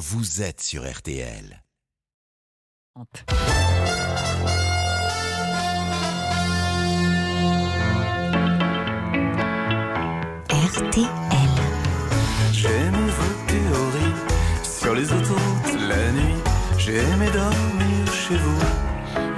[0.00, 1.62] vous êtes sur RTL.
[10.48, 11.06] RTL.
[12.50, 14.14] J'aime vos théories
[14.62, 16.34] sur les autoroutes la nuit.
[16.78, 18.58] J'ai aimé dormir chez vous.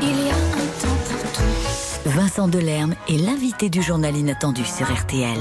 [0.00, 2.10] Il y a un temps pour tout.
[2.10, 5.40] Vincent Delerme est l'invité du journal inattendu sur RTL.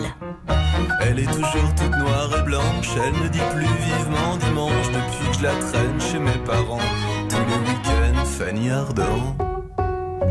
[1.02, 2.90] Elle est toujours toute noire et blanche.
[2.96, 6.80] Elle me dit plus vivement dimanche depuis que je la traîne chez mes parents.
[7.30, 9.36] Tous les week-ends, Fanny Ardant.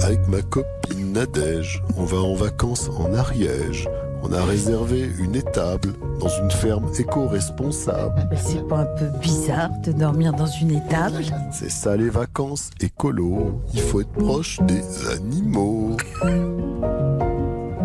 [0.02, 3.88] Avec ma copine Nadège, on va en vacances en Ariège.
[4.22, 8.28] On a réservé une étable dans une ferme éco-responsable.
[8.30, 11.24] Mais c'est pas un peu bizarre de dormir dans une étable?
[11.52, 13.62] C'est ça les vacances écolo.
[13.72, 15.96] Il faut être proche des animaux.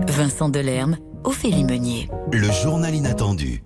[0.08, 2.08] Vincent Delerme, Ophélie Meunier.
[2.32, 3.65] Le journal inattendu.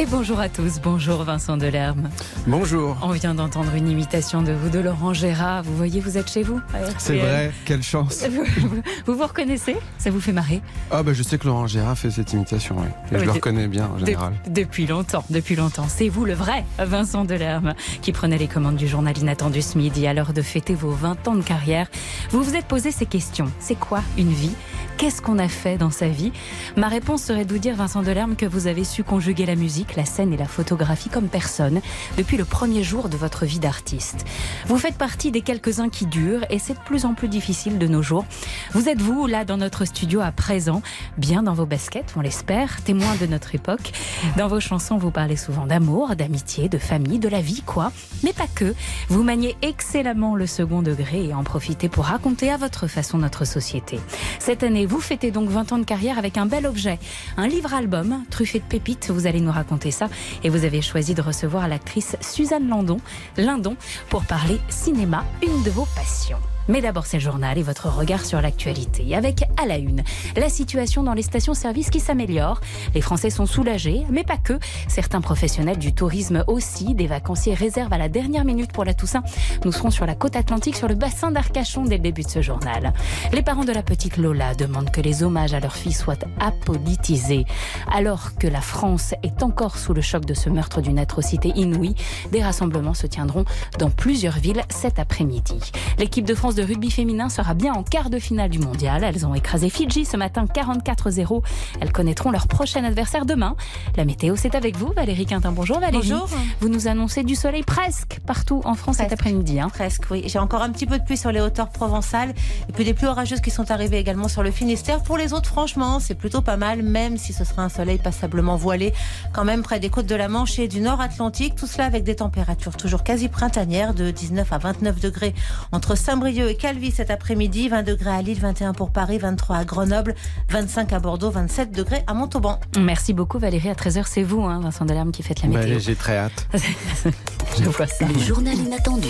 [0.00, 2.08] Et bonjour à tous, bonjour Vincent Delerme.
[2.46, 2.96] Bonjour.
[3.02, 5.62] On vient d'entendre une imitation de vous de Laurent Gérard.
[5.62, 6.58] Vous voyez, vous êtes chez vous.
[6.96, 8.24] C'est vrai, quelle chance.
[8.30, 9.76] Vous, vous- vous vous reconnaissez?
[9.98, 10.62] Ça vous fait marrer?
[10.90, 12.86] Ah bah je sais que Laurent Gérard fait cette imitation, oui.
[13.12, 14.32] Et Oui, je le reconnais bien en De- général.
[14.48, 15.84] depuis longtemps, depuis longtemps.
[15.86, 20.06] C'est vous le vrai Vincent Delerme qui prenait les commandes du journal inattendu ce midi
[20.06, 21.88] à l'heure de fêter vos 20 ans de carrière.
[22.30, 23.52] Vous vous êtes posé ces questions.
[23.58, 24.54] C'est quoi une vie?
[25.00, 26.30] Qu'est-ce qu'on a fait dans sa vie?
[26.76, 29.96] Ma réponse serait de vous dire, Vincent Delerme, que vous avez su conjuguer la musique,
[29.96, 31.80] la scène et la photographie comme personne
[32.18, 34.26] depuis le premier jour de votre vie d'artiste.
[34.66, 37.86] Vous faites partie des quelques-uns qui durent et c'est de plus en plus difficile de
[37.86, 38.26] nos jours.
[38.72, 40.82] Vous êtes vous, là, dans notre studio à présent,
[41.16, 43.92] bien dans vos baskets, on l'espère, témoin de notre époque.
[44.36, 47.90] Dans vos chansons, vous parlez souvent d'amour, d'amitié, de famille, de la vie, quoi.
[48.22, 48.74] Mais pas que.
[49.08, 53.46] Vous maniez excellemment le second degré et en profitez pour raconter à votre façon notre
[53.46, 53.98] société.
[54.38, 56.98] Cette année, vous fêtez donc 20 ans de carrière avec un bel objet,
[57.36, 59.10] un livre-album truffé de pépites.
[59.10, 60.08] Vous allez nous raconter ça.
[60.42, 62.96] Et vous avez choisi de recevoir l'actrice Suzanne Landon,
[63.36, 63.76] Lindon
[64.08, 66.38] pour parler cinéma, une de vos passions.
[66.70, 69.16] Mais d'abord, c'est le journal et votre regard sur l'actualité.
[69.16, 70.04] Avec à la une,
[70.36, 72.60] la situation dans les stations-service qui s'améliore.
[72.94, 74.56] Les Français sont soulagés, mais pas que.
[74.86, 76.94] Certains professionnels du tourisme aussi.
[76.94, 79.24] Des vacanciers réservent à la dernière minute pour la Toussaint.
[79.64, 82.40] Nous serons sur la côte atlantique, sur le bassin d'Arcachon dès le début de ce
[82.40, 82.92] journal.
[83.32, 87.46] Les parents de la petite Lola demandent que les hommages à leur fille soient apolitisés.
[87.92, 91.96] Alors que la France est encore sous le choc de ce meurtre d'une atrocité inouïe,
[92.30, 93.44] des rassemblements se tiendront
[93.80, 95.58] dans plusieurs villes cet après-midi.
[95.98, 99.04] L'équipe de France rugby féminin sera bien en quart de finale du mondial.
[99.04, 101.42] Elles ont écrasé Fidji ce matin 44-0.
[101.80, 103.56] Elles connaîtront leur prochain adversaire demain.
[103.96, 105.52] La météo, c'est avec vous, Valérie Quintin.
[105.52, 106.08] Bonjour Valérie.
[106.10, 106.28] Bonjour.
[106.60, 109.60] Vous nous annoncez du soleil presque partout en France cet après-midi.
[109.60, 109.68] hein.
[109.68, 110.22] Presque, oui.
[110.26, 112.30] J'ai encore un petit peu de pluie sur les hauteurs provençales
[112.68, 115.02] et puis des pluies orageuses qui sont arrivées également sur le Finistère.
[115.02, 118.56] Pour les autres, franchement, c'est plutôt pas mal, même si ce sera un soleil passablement
[118.56, 118.92] voilé,
[119.32, 121.54] quand même près des côtes de la Manche et du Nord Atlantique.
[121.54, 125.34] Tout cela avec des températures toujours quasi printanières de 19 à 29 degrés
[125.72, 129.64] entre Saint-Brieuc et Calvi cet après-midi, 20 degrés à Lille, 21 pour Paris, 23 à
[129.64, 130.14] Grenoble,
[130.50, 132.58] 25 à Bordeaux, 27 degrés à Montauban.
[132.78, 133.68] Merci beaucoup Valérie.
[133.70, 135.78] À 13h, c'est vous, hein, Vincent Delerme, qui faites la Bah, météo.
[135.78, 136.46] J'ai très hâte.
[137.58, 138.06] Je vois ça.
[138.06, 139.08] Le journal inattendu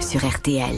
[0.00, 0.76] sur RTL.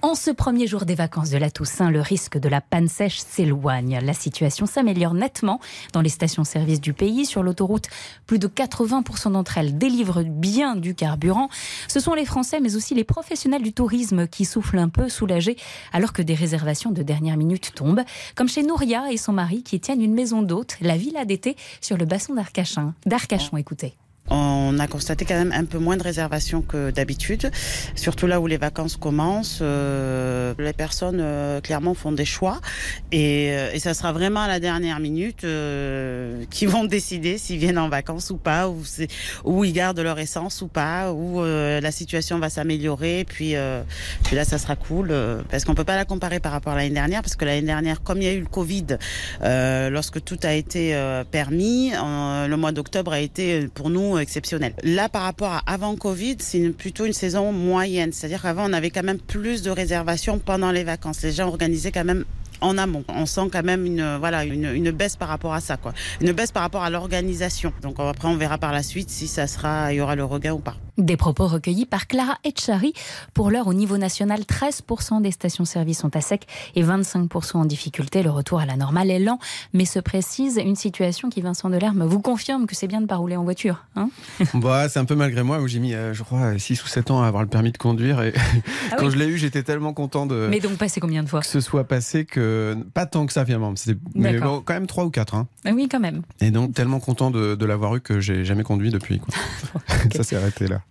[0.00, 3.18] En ce premier jour des vacances de la Toussaint, le risque de la panne sèche
[3.18, 3.98] s'éloigne.
[4.00, 5.58] La situation s'améliore nettement
[5.92, 7.26] dans les stations-service du pays.
[7.26, 7.88] Sur l'autoroute,
[8.24, 11.48] plus de 80% d'entre elles délivrent bien du carburant.
[11.88, 15.56] Ce sont les Français, mais aussi les professionnels du tourisme qui soufflent un peu soulagés
[15.92, 18.04] alors que des réservations de dernière minute tombent.
[18.36, 21.96] Comme chez Nouria et son mari qui tiennent une maison d'hôte, la villa d'été sur
[21.96, 22.94] le bassin d'Arcachon.
[23.04, 23.96] D'Arcachon, écoutez.
[24.30, 27.50] On a constaté quand même un peu moins de réservations que d'habitude,
[27.94, 29.60] surtout là où les vacances commencent.
[29.62, 32.60] euh, les personnes euh, clairement font des choix
[33.12, 37.58] et, euh, et ça sera vraiment à la dernière minute euh, qui vont décider s'ils
[37.58, 38.82] viennent en vacances ou pas, ou,
[39.44, 43.24] ou ils gardent leur essence ou pas, ou euh, la situation va s'améliorer.
[43.26, 43.82] Puis, euh,
[44.24, 45.14] puis là, ça sera cool
[45.50, 48.02] parce qu'on peut pas la comparer par rapport à l'année dernière parce que l'année dernière,
[48.02, 48.98] comme il y a eu le Covid,
[49.40, 50.94] lorsque tout a été
[51.30, 54.74] permis, le mois d'octobre a été pour nous exceptionnel.
[54.82, 58.12] Là, par rapport à avant Covid, c'est plutôt une saison moyenne.
[58.12, 61.22] C'est-à-dire qu'avant, on avait quand même plus de réservations pendant les vacances.
[61.22, 62.24] Les gens organisaient quand même
[62.60, 63.04] en amont.
[63.08, 65.92] On sent quand même une voilà une, une baisse par rapport à ça quoi.
[66.20, 67.72] Une baisse par rapport à l'organisation.
[67.82, 70.52] Donc après on verra par la suite si ça sera il y aura le regain
[70.52, 70.76] ou pas.
[70.98, 72.92] Des propos recueillis par Clara Etchari.
[73.32, 78.24] Pour l'heure, au niveau national, 13% des stations-service sont à sec et 25% en difficulté.
[78.24, 79.38] Le retour à la normale est lent,
[79.72, 83.08] mais se précise une situation qui, Vincent Delerme, vous confirme que c'est bien de ne
[83.08, 83.84] pas rouler en voiture.
[83.94, 84.10] Hein?
[84.54, 85.60] Bah, c'est un peu malgré moi.
[85.60, 87.78] où J'ai mis, euh, je crois, 6 ou 7 ans à avoir le permis de
[87.78, 88.20] conduire.
[88.22, 88.32] Et
[88.90, 89.12] Ah quand oui?
[89.12, 91.40] je l'ai eu, j'étais tellement content de mais donc, passé combien de fois?
[91.40, 93.72] que ce soit passé que que pas tant que ça finalement.
[94.14, 95.34] Mais bon, quand même trois ou quatre.
[95.34, 95.48] hein.
[95.64, 96.22] Ah Oui, quand même.
[96.40, 99.18] Et donc tellement content de, de l'avoir eu que j'ai jamais conduit depuis.
[99.20, 99.34] quoi.
[100.14, 100.82] ça s'est arrêté là.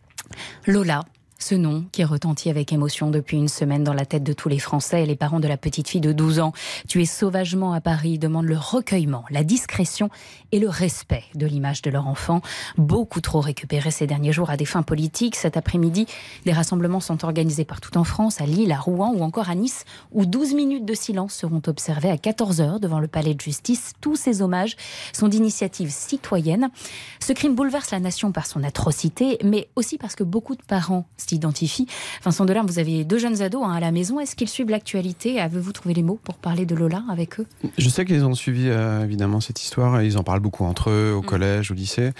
[0.67, 1.03] Lola,
[1.39, 4.59] ce nom qui retentit avec émotion depuis une semaine dans la tête de tous les
[4.59, 6.53] Français et les parents de la petite fille de 12 ans,
[6.87, 10.09] tuée sauvagement à Paris, demandent le recueillement, la discrétion
[10.51, 12.41] et le respect de l'image de leur enfant,
[12.77, 15.35] beaucoup trop récupéré ces derniers jours à des fins politiques.
[15.35, 16.07] Cet après-midi,
[16.45, 19.85] des rassemblements sont organisés partout en France, à Lille, à Rouen ou encore à Nice,
[20.11, 23.93] où 12 minutes de silence seront observées à 14h devant le palais de justice.
[24.01, 24.75] Tous ces hommages
[25.13, 26.69] sont d'initiatives citoyennes.
[27.19, 31.05] Ce crime bouleverse la nation par son atrocité, mais aussi parce que beaucoup de parents
[32.23, 34.19] Vincent Delarme, vous avez deux jeunes ados hein, à la maison.
[34.19, 35.39] Est-ce qu'ils suivent l'actualité?
[35.39, 37.45] Avez-vous trouvé les mots pour parler de Lola avec eux?
[37.77, 41.13] Je sais qu'ils ont suivi euh, évidemment cette histoire ils en parlent beaucoup entre eux,
[41.13, 42.11] au collège, au lycée.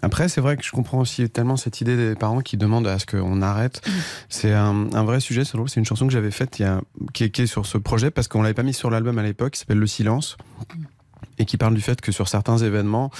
[0.00, 2.98] Après, c'est vrai que je comprends aussi tellement cette idée des parents qui demandent à
[2.98, 3.82] ce qu'on arrête.
[4.30, 5.68] C'est un, un vrai sujet, c'est drôle.
[5.68, 6.80] C'est une chanson que j'avais faite il y a,
[7.12, 9.22] qui, est, qui est sur ce projet parce qu'on l'avait pas mis sur l'album à
[9.22, 10.38] l'époque, qui s'appelle Le Silence.
[11.42, 13.10] Et qui parle du fait que sur certains événements,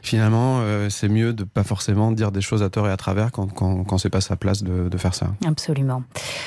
[0.00, 3.32] finalement, euh, c'est mieux de pas forcément dire des choses à tort et à travers
[3.32, 5.32] quand, quand, quand c'est pas sa place de, faire ça.
[5.44, 6.04] Absolument.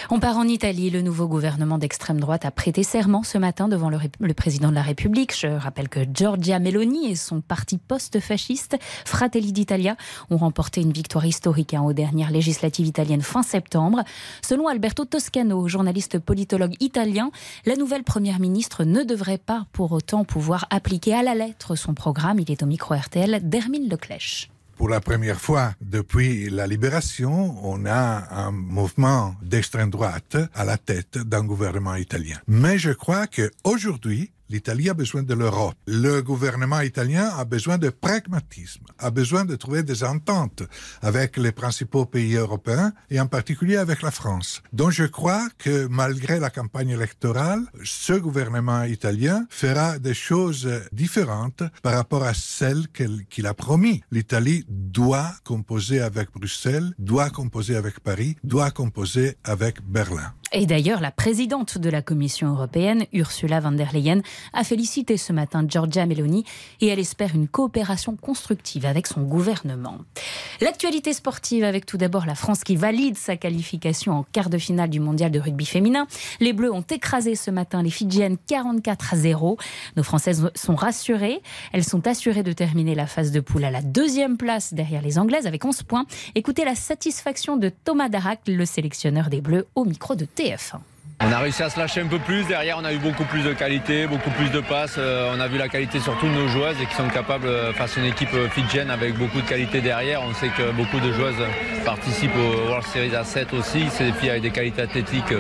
[0.10, 0.90] On part en Italie.
[0.90, 4.82] Le nouveau gouvernement d'extrême droite a prêté serment ce matin devant le président de la
[4.82, 5.38] République.
[5.38, 9.98] Je rappelle que Giorgia Meloni et son parti post-fasciste, Fratelli d'Italia,
[10.30, 14.06] ont remporté une victoire historique hein, aux dernières législatives italiennes fin septembre.
[14.42, 17.32] Selon Alberto Toscano, journaliste politologue italien,
[17.66, 21.96] la nouvelle première ministre ne devrait pas pour autant pouvoir appliquer à la lettre son
[21.96, 22.40] programme.
[22.40, 24.50] Il est au micro RTL d'Hermine Leclèche.
[24.76, 30.78] Pour la première fois depuis la libération, on a un mouvement d'extrême droite à la
[30.78, 32.38] tête d'un gouvernement italien.
[32.48, 35.76] Mais je crois que aujourd'hui, l'Italie a besoin de l'Europe.
[35.86, 40.64] Le gouvernement italien a besoin de pragmatisme, a besoin de trouver des ententes
[41.02, 44.62] avec les principaux pays européens et en particulier avec la France.
[44.74, 51.64] Donc je crois que malgré la campagne électorale, ce gouvernement italien fera des choses différentes
[51.82, 52.88] par rapport à celles
[53.30, 54.04] qu'il a promis.
[54.12, 60.34] L'Italie doit composer avec Bruxelles, doit composer avec Paris, doit composer avec Berlin.
[60.54, 64.22] Et d'ailleurs, la présidente de la Commission européenne, Ursula von der Leyen,
[64.54, 66.46] a félicité ce matin Giorgia Meloni
[66.80, 69.98] et elle espère une coopération constructive avec son gouvernement.
[70.62, 74.90] L'actualité sportive avec tout d'abord la France qui valide sa qualification en quart de finale
[74.90, 76.08] du mondial de rugby féminin.
[76.40, 79.58] Les Bleus ont écrasé ce matin les Fidjiennes 44 à 0.
[79.98, 81.42] Nos Françaises sont rassurées.
[81.74, 85.20] Elles sont assurées de terminer la phase de poule à la deuxième place derrière les
[85.20, 86.06] Anglaises avec 11 points.
[86.36, 90.84] Écoutez la satisfaction de Thomas Darac, le sélectionneur des Bleus, au micro de Stefan.
[91.24, 92.46] On a réussi à se lâcher un peu plus.
[92.46, 94.98] Derrière, on a eu beaucoup plus de qualité, beaucoup plus de passes.
[95.00, 97.74] Euh, on a vu la qualité surtout de nos joueuses et qui sont capables, euh,
[97.74, 100.22] face à une équipe euh, fidjienne avec beaucoup de qualité derrière.
[100.22, 101.44] On sait que beaucoup de joueuses
[101.84, 103.88] participent au World Series A7 aussi.
[103.90, 105.34] C'est des filles avec des qualités athlétiques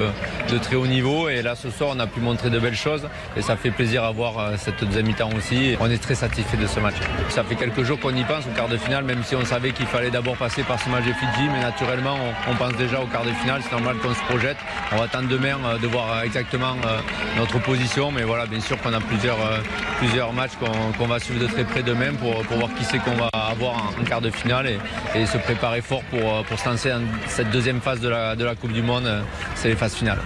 [0.49, 1.29] de très haut niveau.
[1.29, 3.07] Et là, ce soir, on a pu montrer de belles choses.
[3.35, 5.75] Et ça fait plaisir à voir cette deuxième mi-temps aussi.
[5.79, 6.95] On est très satisfait de ce match.
[7.29, 9.71] Ça fait quelques jours qu'on y pense au quart de finale, même si on savait
[9.71, 11.47] qu'il fallait d'abord passer par ce match de Fidji.
[11.53, 12.17] Mais naturellement,
[12.49, 13.61] on, pense déjà au quart de finale.
[13.63, 14.57] C'est normal qu'on se projette.
[14.91, 16.99] On va attendre demain de voir euh, exactement euh,
[17.37, 18.11] notre position.
[18.11, 19.59] Mais voilà, bien sûr qu'on a plusieurs, euh,
[19.97, 20.53] plusieurs matchs
[20.97, 23.93] qu'on va suivre de très près demain pour, pour voir qui c'est qu'on va avoir
[23.99, 24.67] en, quart de finale
[25.15, 28.35] et, se préparer fort pour, euh, pour se lancer en cette deuxième phase de la,
[28.35, 29.05] de la Coupe du Monde.
[29.05, 29.21] euh,
[29.55, 30.19] C'est les phases finales.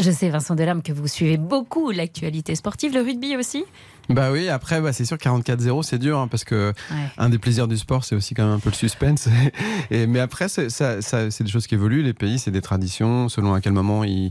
[0.00, 3.64] Je sais, Vincent Delarme, que vous suivez beaucoup l'actualité sportive, le rugby aussi.
[4.08, 6.96] Bah oui, après, bah, c'est sûr 44-0, c'est dur, hein, parce que Ouais.
[7.18, 9.28] un des plaisirs du sport, c'est aussi quand même un peu le suspense.
[9.90, 12.02] Et, mais après, c'est ça, ça- c'est des choses qui évoluent.
[12.02, 14.30] Les pays, c'est des traditions, selon à quel moment ils,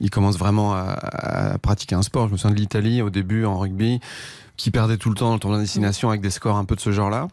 [0.00, 0.80] ils commencent vraiment à,
[1.54, 2.28] à pratiquer un sport.
[2.28, 4.00] Je me souviens de l'Italie, au début, en rugby,
[4.56, 6.80] qui perdait tout le temps le tournoi de destination avec des scores un peu de
[6.80, 7.28] ce genre-là.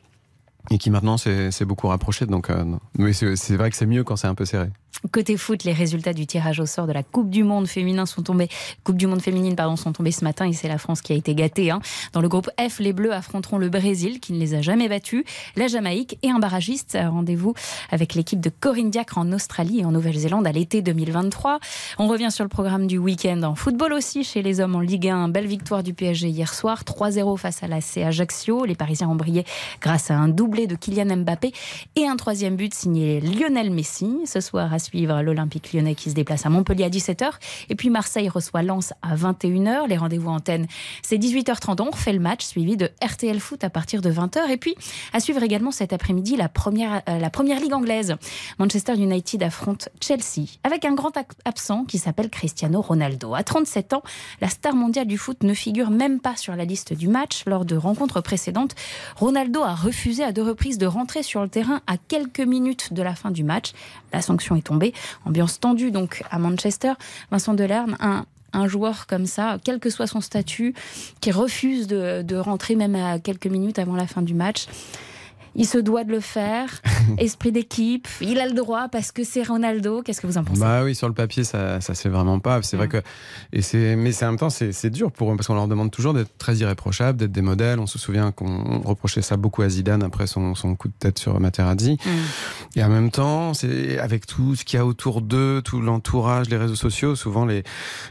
[0.71, 2.25] Et qui maintenant s'est beaucoup rapproché.
[2.25, 2.65] Donc, euh,
[2.97, 4.69] mais c'est vrai que c'est mieux quand c'est un peu serré.
[5.11, 8.23] Côté foot, les résultats du tirage au sort de la Coupe du Monde féminin sont
[8.23, 8.49] tombés,
[8.83, 11.15] Coupe du Monde féminine pardon, sont tombés ce matin et c'est la France qui a
[11.15, 11.69] été gâtée.
[11.69, 11.79] hein.
[12.13, 15.23] Dans le groupe F, les Bleus affronteront le Brésil qui ne les a jamais battus,
[15.55, 16.97] la Jamaïque et un barragiste.
[16.99, 17.53] Rendez-vous
[17.91, 21.59] avec l'équipe de Corinne Diacre en Australie et en Nouvelle-Zélande à l'été 2023.
[21.99, 25.09] On revient sur le programme du week-end en football aussi chez les hommes en Ligue
[25.09, 25.29] 1.
[25.29, 28.65] Belle victoire du PSG hier soir, 3-0 face à la Ajaccio.
[28.65, 29.45] Les Parisiens ont brillé
[29.81, 31.51] grâce à un doublé de Kylian Mbappé
[31.95, 34.21] et un troisième but signé Lionel Messi.
[34.25, 37.29] Ce soir à suivre l'Olympique lyonnais qui se déplace à Montpellier à 17h.
[37.69, 39.87] Et puis Marseille reçoit Lens à 21h.
[39.87, 40.67] Les rendez-vous antenne,
[41.01, 41.81] c'est 18h30.
[41.81, 44.49] On refait le match suivi de RTL Foot à partir de 20h.
[44.49, 44.75] Et puis
[45.13, 48.15] à suivre également cet après-midi la première, euh, la première ligue anglaise.
[48.59, 53.33] Manchester United affronte Chelsea avec un grand absent qui s'appelle Cristiano Ronaldo.
[53.33, 54.03] À 37 ans,
[54.41, 57.43] la star mondiale du foot ne figure même pas sur la liste du match.
[57.45, 58.75] Lors de rencontres précédentes,
[59.15, 63.01] Ronaldo a refusé à deux reprises de rentrer sur le terrain à quelques minutes de
[63.01, 63.71] la fin du match.
[64.13, 64.74] La sanction est tombée.
[65.25, 66.93] Ambiance tendue donc à Manchester.
[67.31, 70.73] Vincent Delarme, un, un joueur comme ça, quel que soit son statut,
[71.21, 74.67] qui refuse de rentrer même à quelques minutes avant la fin du match
[75.55, 76.81] il se doit de le faire.
[77.17, 80.01] Esprit d'équipe, il a le droit parce que c'est Ronaldo.
[80.01, 80.59] Qu'est-ce que vous en pensez?
[80.59, 82.61] Bah oui, sur le papier, ça, ça se fait vraiment pas.
[82.61, 82.91] C'est vrai mm.
[82.91, 83.01] que,
[83.53, 85.91] et c'est, mais c'est en même temps, c'est dur pour eux parce qu'on leur demande
[85.91, 87.79] toujours d'être très irréprochables, d'être des modèles.
[87.79, 91.19] On se souvient qu'on reprochait ça beaucoup à Zidane après son, son coup de tête
[91.19, 91.97] sur Materazzi.
[92.05, 92.09] Mm.
[92.79, 96.49] Et en même temps, c'est avec tout ce qu'il y a autour d'eux, tout l'entourage,
[96.49, 97.63] les réseaux sociaux, souvent les,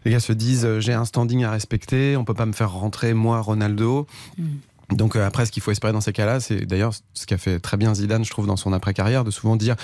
[0.05, 3.15] les gars se disent j'ai un standing à respecter, on peut pas me faire rentrer
[3.15, 4.07] moi Ronaldo.
[4.39, 4.45] Mm.
[4.91, 7.59] Donc euh, après, ce qu'il faut espérer dans ces cas-là, c'est d'ailleurs ce qu'a fait
[7.59, 9.77] très bien Zidane, je trouve, dans son après-carrière, de souvent dire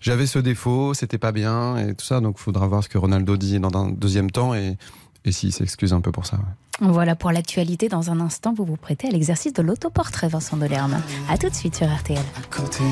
[0.00, 2.20] j'avais ce défaut, c'était pas bien et tout ça.
[2.20, 4.76] Donc il faudra voir ce que Ronaldo dit dans un deuxième temps et,
[5.24, 6.38] et s'il s'excuse un peu pour ça.
[6.80, 7.88] Voilà pour l'actualité.
[7.88, 11.00] Dans un instant, vous vous prêtez à l'exercice de l'autoportrait, Vincent Delerme.
[11.30, 12.18] A tout de suite sur RTL.
[12.18, 12.84] À côté,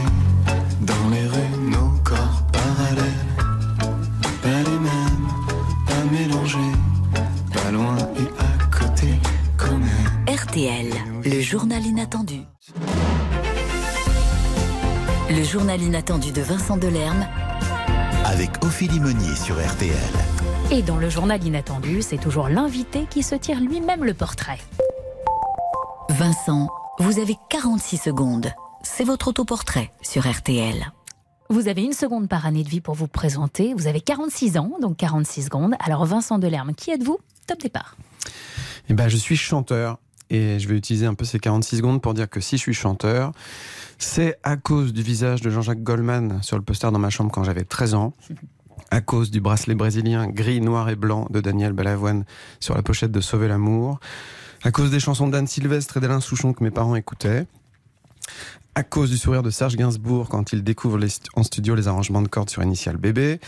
[0.80, 3.04] dans les rues, nos corps parallèles,
[4.42, 5.28] pas les mêmes,
[5.86, 6.58] pas mélangés,
[7.52, 9.08] pas loin et à côté,
[9.58, 10.34] quand même.
[10.34, 10.93] RTL,
[11.54, 12.40] journal inattendu.
[15.30, 17.28] Le journal inattendu de Vincent Delerme
[18.24, 19.94] avec Ophélie Meunier sur RTL.
[20.72, 24.58] Et dans le journal inattendu, c'est toujours l'invité qui se tire lui-même le portrait.
[26.08, 26.66] Vincent,
[26.98, 28.50] vous avez 46 secondes.
[28.82, 30.92] C'est votre autoportrait sur RTL.
[31.50, 33.74] Vous avez une seconde par année de vie pour vous présenter.
[33.74, 35.74] Vous avez 46 ans, donc 46 secondes.
[35.78, 37.20] Alors Vincent Delerme, qui êtes-vous?
[37.46, 37.96] Top départ.
[38.88, 39.98] Eh ben, je suis chanteur
[40.34, 42.74] et je vais utiliser un peu ces 46 secondes pour dire que si je suis
[42.74, 43.32] chanteur,
[43.98, 47.44] c'est à cause du visage de Jean-Jacques Goldman sur le poster dans ma chambre quand
[47.44, 48.14] j'avais 13 ans.
[48.90, 52.24] À cause du bracelet brésilien gris, noir et blanc de Daniel Balavoine
[52.60, 54.00] sur la pochette de Sauver l'amour.
[54.62, 57.46] À cause des chansons d'Anne Sylvestre et d'Alain Souchon que mes parents écoutaient
[58.74, 60.98] à cause du sourire de Serge Gainsbourg quand il découvre
[61.36, 63.38] en studio les arrangements de cordes sur Initial Bébé,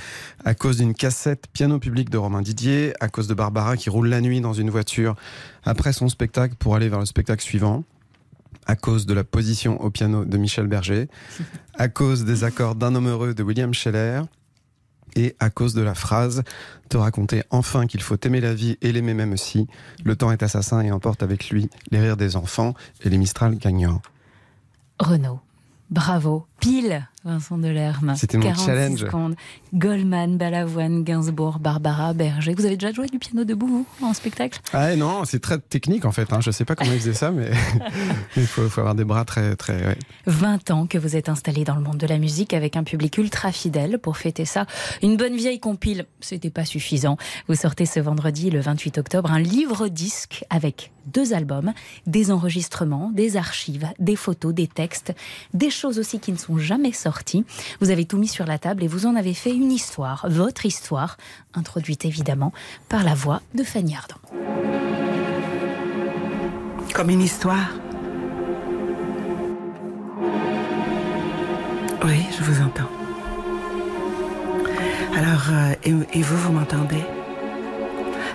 [0.45, 4.09] à cause d'une cassette piano public de Romain Didier, à cause de Barbara qui roule
[4.09, 5.17] la nuit dans une voiture
[5.65, 7.83] après son spectacle pour aller vers le spectacle suivant,
[8.67, 11.09] à cause de la position au piano de Michel Berger,
[11.75, 14.23] à cause des accords d'un homme heureux de William Scheller,
[15.17, 16.43] et à cause de la phrase
[16.89, 19.67] te raconter enfin qu'il faut aimer la vie et l'aimer même aussi.
[20.05, 23.57] Le temps est assassin et emporte avec lui les rires des enfants et les Mistral
[23.57, 24.03] gagnants.
[24.99, 25.41] Renault.
[25.91, 26.47] Bravo.
[26.61, 28.15] Pile Vincent Delerme.
[28.17, 29.01] C'était mon challenge.
[29.01, 29.35] Secondes.
[29.75, 32.55] Goldman, Balavoine, Gainsbourg, Barbara, Berger.
[32.57, 34.61] Vous avez déjà joué du piano debout, vous, en spectacle?
[34.73, 36.33] Ah non, c'est très technique en fait.
[36.33, 36.41] Hein.
[36.41, 37.51] Je ne sais pas comment ils faisaient ça, mais
[38.37, 39.57] il faut, avoir des bras très...
[39.57, 42.85] très 20 ans que vous êtes installé dans le monde de la musique avec un
[42.85, 43.99] public ultra fidèle.
[43.99, 44.67] Pour fêter ça,
[45.03, 47.17] une bonne vieille compile, c'était pas suffisant.
[47.49, 51.73] Vous sortez ce vendredi, le 28 octobre, un livre-disque avec deux albums,
[52.07, 55.13] des enregistrements, des archives, des photos, des textes,
[55.55, 57.16] des choses aussi qui ne sont jamais sorties
[57.81, 60.67] vous avez tout mis sur la table et vous en avez fait une histoire, votre
[60.67, 61.17] histoire,
[61.55, 62.53] introduite évidemment
[62.89, 64.21] par la voix de Fanny Ardant.
[66.95, 67.71] Comme une histoire
[72.05, 72.89] Oui, je vous entends.
[75.17, 77.03] Alors, euh, et, vous, vous m'entendez?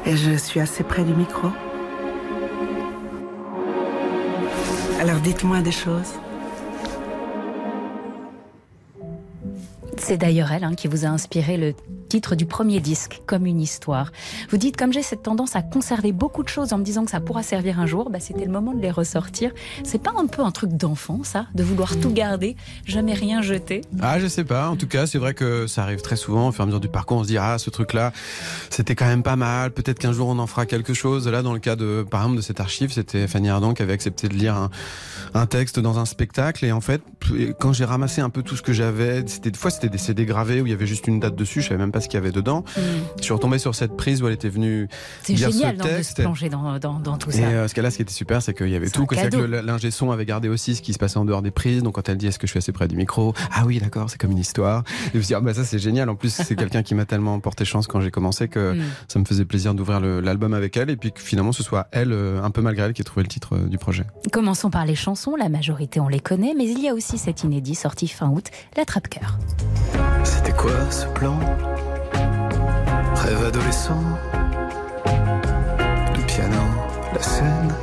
[0.05, 1.49] Et je suis assez près du micro
[4.99, 6.13] Alors dites-moi des choses.
[10.03, 11.75] C'est d'ailleurs elle hein, qui vous a inspiré le
[12.09, 14.11] titre du premier disque, Comme une histoire.
[14.49, 17.11] Vous dites, comme j'ai cette tendance à conserver beaucoup de choses en me disant que
[17.11, 19.51] ça pourra servir un jour, bah, c'était le moment de les ressortir.
[19.85, 23.81] C'est pas un peu un truc d'enfant, ça, de vouloir tout garder, jamais rien jeter?
[24.01, 24.69] Ah, je sais pas.
[24.69, 26.49] En tout cas, c'est vrai que ça arrive très souvent.
[26.49, 28.11] Au fur et à mesure du parcours, on se dit, ah, ce truc-là,
[28.69, 29.71] c'était quand même pas mal.
[29.71, 31.29] Peut-être qu'un jour, on en fera quelque chose.
[31.29, 33.93] Là, dans le cas de, par exemple, de cette archive, c'était Fanny Ardant qui avait
[33.93, 34.69] accepté de lire
[35.33, 36.65] un, texte dans un spectacle.
[36.65, 37.01] Et en fait,
[37.57, 40.25] quand j'ai ramassé un peu tout ce que j'avais, c'était, des fois, c'était des CD
[40.25, 41.61] gravés où il y avait juste une date dessus.
[41.61, 42.63] Je savais même pas ce qu'il y avait dedans.
[42.75, 42.81] Mm.
[43.19, 44.87] Je suis retombé sur cette prise où elle était venue
[45.23, 46.11] C'est génial ce texte.
[46.11, 47.39] de se plonger dans, dans, dans tout ça.
[47.39, 49.37] Et euh, ce cas-là, ce qui était super, c'est qu'il y avait tout, que, que
[49.37, 51.83] l'ingé son avait gardé aussi ce qui se passait en dehors des prises.
[51.83, 53.33] Donc quand elle dit est-ce que je suis assez près du micro?
[53.51, 54.83] Ah oui, d'accord, c'est comme une histoire.
[55.07, 56.09] Et je me suis dit, ah, bah, ça c'est génial.
[56.09, 58.81] En plus, c'est quelqu'un qui m'a tellement porté chance quand j'ai commencé que mm.
[59.07, 62.11] ça me faisait plaisir d'ouvrir l'album avec elle et puis que finalement ce soit elle,
[62.13, 64.05] euh, un peu malgré elle, qui ait trouvé le titre euh, du projet.
[64.31, 65.35] Commençons par les chansons.
[65.35, 68.45] La majorité, on les connaît, mais il y a aussi cet inédit sorti fin août,
[68.77, 69.37] La Trappe-Cœur.
[70.23, 71.37] C'était quoi ce plan?
[73.15, 74.03] Rêve adolescent,
[75.05, 76.63] le piano,
[77.13, 77.73] la scène,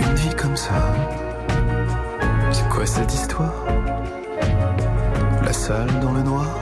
[0.00, 0.74] une vie comme ça?
[2.50, 3.54] C'est quoi cette histoire?
[5.42, 6.58] La salle dans le noir,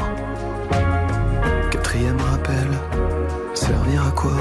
[1.71, 2.69] quatrième rappel,
[3.55, 4.37] servir à quoi?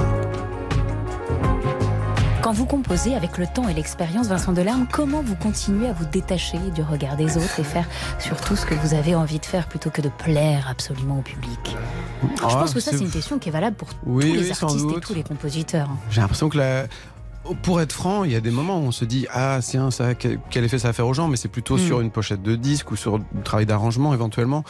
[2.46, 6.06] Quand vous composez avec le temps et l'expérience, Vincent Delarme, comment vous continuez à vous
[6.06, 7.88] détacher du regard des autres et faire
[8.20, 11.76] surtout ce que vous avez envie de faire plutôt que de plaire absolument au public?
[12.22, 14.44] Je Ah, pense que ça, c'est- une question qui est valable pour Oui, tous les
[14.44, 15.90] oui, artistes et tous les compositeurs.
[16.12, 16.86] J'ai l'impression que la...
[17.64, 20.16] Pour être franc, il y a des moments où on se dit ah tiens ça
[20.16, 21.80] quel effet ça va faire aux gens, mais c'est plutôt Mm.
[21.80, 24.64] sur une pochette de disque ou sur du travail d'arrangement éventuellement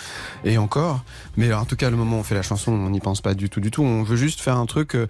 [0.44, 1.02] et encore.
[1.38, 3.34] Mais en tout cas le moment où on fait la chanson, on n'y pense pas
[3.34, 3.82] du tout du tout.
[3.82, 5.08] On veut juste faire un truc euh,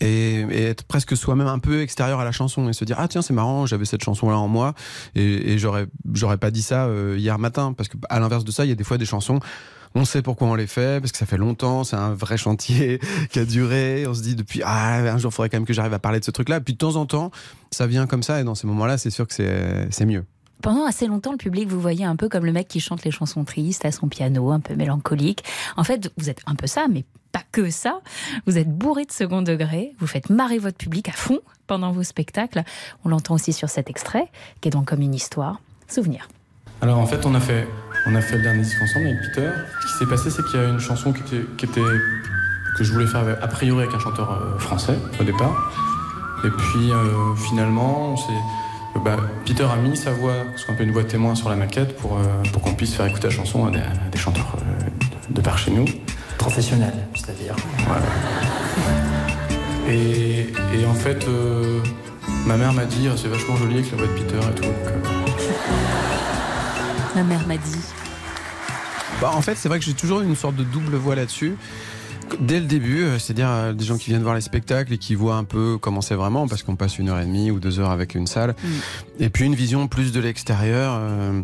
[0.00, 3.08] et, et être presque soi-même un peu extérieur à la chanson et se dire ah
[3.08, 4.74] tiens c'est marrant j'avais cette chanson là en moi.
[5.14, 7.72] Et, et j'aurais j'aurais pas dit ça euh, hier matin.
[7.72, 9.40] Parce que à l'inverse de ça il y a des fois des chansons
[9.94, 13.00] on sait pourquoi on les fait parce que ça fait longtemps c'est un vrai chantier
[13.30, 14.06] qui a duré.
[14.06, 16.24] On se dit depuis ah un jour faudrait quand même que j'arrive à parler de
[16.24, 17.30] ce truc là puis de temps en temps
[17.70, 18.40] ça vient comme ça.
[18.40, 20.24] Et dans ces moments là c'est sûr que c'est mieux
[20.62, 23.10] Pendant assez longtemps, le public vous voyait un peu comme le mec qui chante les
[23.10, 25.44] chansons tristes à son piano, un peu mélancolique.
[25.76, 28.00] En fait, vous êtes un peu ça, mais pas que ça.
[28.46, 32.02] Vous êtes bourré de second degré, vous faites marrer votre public à fond pendant vos
[32.02, 32.64] spectacles.
[33.04, 34.28] On l'entend aussi sur cet extrait,
[34.60, 35.60] qui est donc comme une histoire.
[35.86, 36.28] Souvenir.
[36.80, 37.66] Alors en fait, on a fait,
[38.06, 39.50] on a fait le dernier disque ensemble avec Peter.
[39.82, 41.80] Ce qui s'est passé, c'est qu'il y a une chanson qui était,
[42.76, 45.72] que je voulais faire a priori avec un chanteur euh, français au départ.
[46.44, 48.32] Et puis euh, finalement, on s'est-
[48.98, 51.96] bah, Peter a mis sa voix, ce qu'on appelle une voix témoin sur la maquette,
[51.96, 54.88] pour, euh, pour qu'on puisse faire écouter la chanson à des, à des chanteurs euh,
[55.30, 55.84] de, de par chez nous.
[56.38, 57.54] Professionnel, c'est-à-dire.
[57.86, 58.06] Voilà.
[59.88, 61.80] Et, et en fait, euh,
[62.46, 64.62] ma mère m'a dit, c'est vachement joli avec la voix de Peter et tout.
[64.62, 64.98] donc, euh,
[67.14, 67.80] Ma mère m'a dit.
[69.20, 71.56] Bah, en fait, c'est vrai que j'ai toujours eu une sorte de double voix là-dessus.
[72.40, 75.14] Dès le début, euh, c'est-à-dire euh, des gens qui viennent voir les spectacles et qui
[75.14, 77.80] voient un peu comment c'est vraiment, parce qu'on passe une heure et demie ou deux
[77.80, 78.54] heures avec une salle.
[79.18, 81.40] Et puis une vision plus de l'extérieur, euh,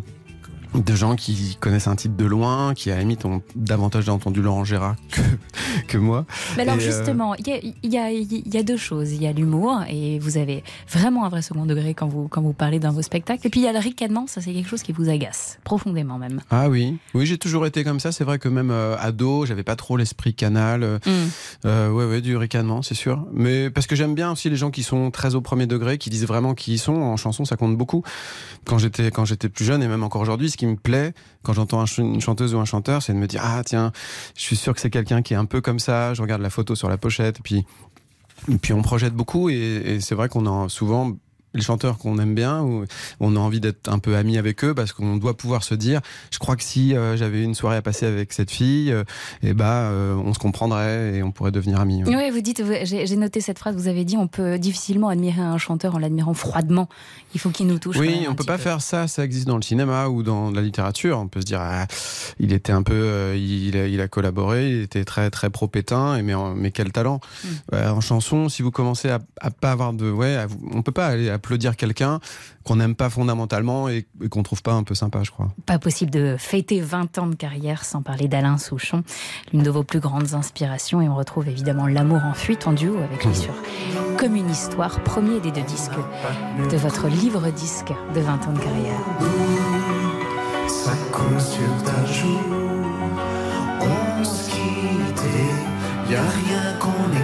[0.75, 4.43] de gens qui connaissent un titre de loin, qui à la limite ont davantage entendu
[4.43, 5.21] Laurent Gérard que,
[5.89, 6.27] que moi.
[6.57, 9.13] Mais alors Et, euh, justement, il y, a, y a- il y a deux choses.
[9.13, 12.43] Il y a l'humour, et vous avez vraiment un vrai second degré quand vous, quand
[12.43, 13.47] vous parlez dans vos spectacles.
[13.47, 16.19] Et puis il y a le ricanement, ça c'est quelque chose qui vous agace, profondément
[16.19, 16.41] même.
[16.51, 18.11] Ah oui, oui, j'ai toujours été comme ça.
[18.13, 20.83] C'est vrai que même euh, ado, j'avais pas trop l'esprit canal.
[20.83, 20.99] euh,
[21.67, 23.27] euh, ouais, ouais, du ricanement, c'est sûr.
[23.33, 26.11] Mais parce que j'aime bien aussi les gens qui sont très au premier degré, qui
[26.11, 26.95] disent vraiment qui ils sont.
[26.95, 28.03] En chanson, ça compte beaucoup.
[28.65, 31.53] Quand j'étais quand j'étais plus jeune et même encore aujourd'hui, ce qui me plaît quand
[31.53, 33.93] j'entends une chanteuse ou un chanteur, c'est de me dire ah tiens,
[34.37, 36.15] je suis sûr que c'est quelqu'un qui est un peu comme ça.
[36.15, 37.67] Je regarde la photo sur la pochette, et puis
[38.61, 41.13] puis on projette beaucoup et, et c'est vrai qu'on a souvent
[41.55, 42.85] les chanteurs qu'on aime bien, ou
[43.21, 46.01] on a envie d'être un peu amis avec eux parce qu'on doit pouvoir se dire,
[46.31, 49.05] je crois que si euh, j'avais une soirée à passer avec cette fille, euh,
[49.43, 52.05] eh bah, euh, on se comprendrait et on pourrait devenir amis.
[52.05, 52.15] ouais.
[52.17, 55.59] Oui, vous dites, j'ai noté cette phrase, vous avez dit on peut difficilement admirer un
[55.59, 56.89] chanteur en l'admirant froidement.
[57.35, 57.97] Il faut qu'il nous touche.
[57.97, 59.09] Oui, on peut pas faire ça.
[59.09, 61.19] Ça existe dans le cinéma ou dans la littérature.
[61.19, 61.87] On peut se dire, ah,
[62.39, 65.69] il était un peu, euh, il, a, il a collaboré, il était très très pro
[65.69, 67.21] pétain, et mais, mais quel talent.
[67.73, 70.93] Ouais, en chanson, si vous commencez à, à pas avoir de, ouais, à on peut
[70.93, 72.21] pas aller applaudir quelqu'un
[72.65, 75.53] qu'on n'aime pas fondamentalement et, et qu'on trouve pas un peu sympa, je crois.
[75.67, 79.05] Pas possible de fêter 20 ans de carrière sans parler d'Alain Souchon,
[79.53, 81.03] l'une de vos plus grandes inspirations.
[81.03, 83.53] Et on retrouve évidemment L'amour en fuite en duo avec lui sur
[84.19, 85.91] Comme une histoire, premier des deux disques
[86.71, 89.01] de votre livre-disque de 20 ans de carrière.
[90.67, 92.41] Ça coule sur ta joue.
[93.81, 95.25] On se quitte
[96.09, 97.24] et y a rien qu'on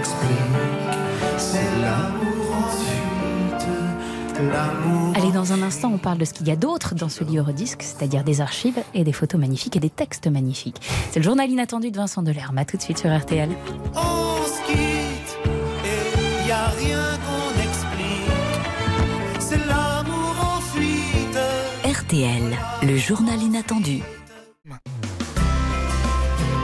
[5.15, 7.83] Allez, dans un instant, on parle de ce qu'il y a d'autre dans ce livre-disque,
[7.83, 10.81] c'est-à-dire des archives et des photos magnifiques et des textes magnifiques.
[11.11, 12.59] C'est le journal inattendu de Vincent Delerme.
[12.59, 13.51] À tout de suite sur RTL.
[13.95, 15.39] On se quitte
[15.85, 19.41] et y a rien qu'on explique.
[19.41, 21.39] C'est l'amour en fuite.
[21.85, 24.03] RTL, le journal inattendu.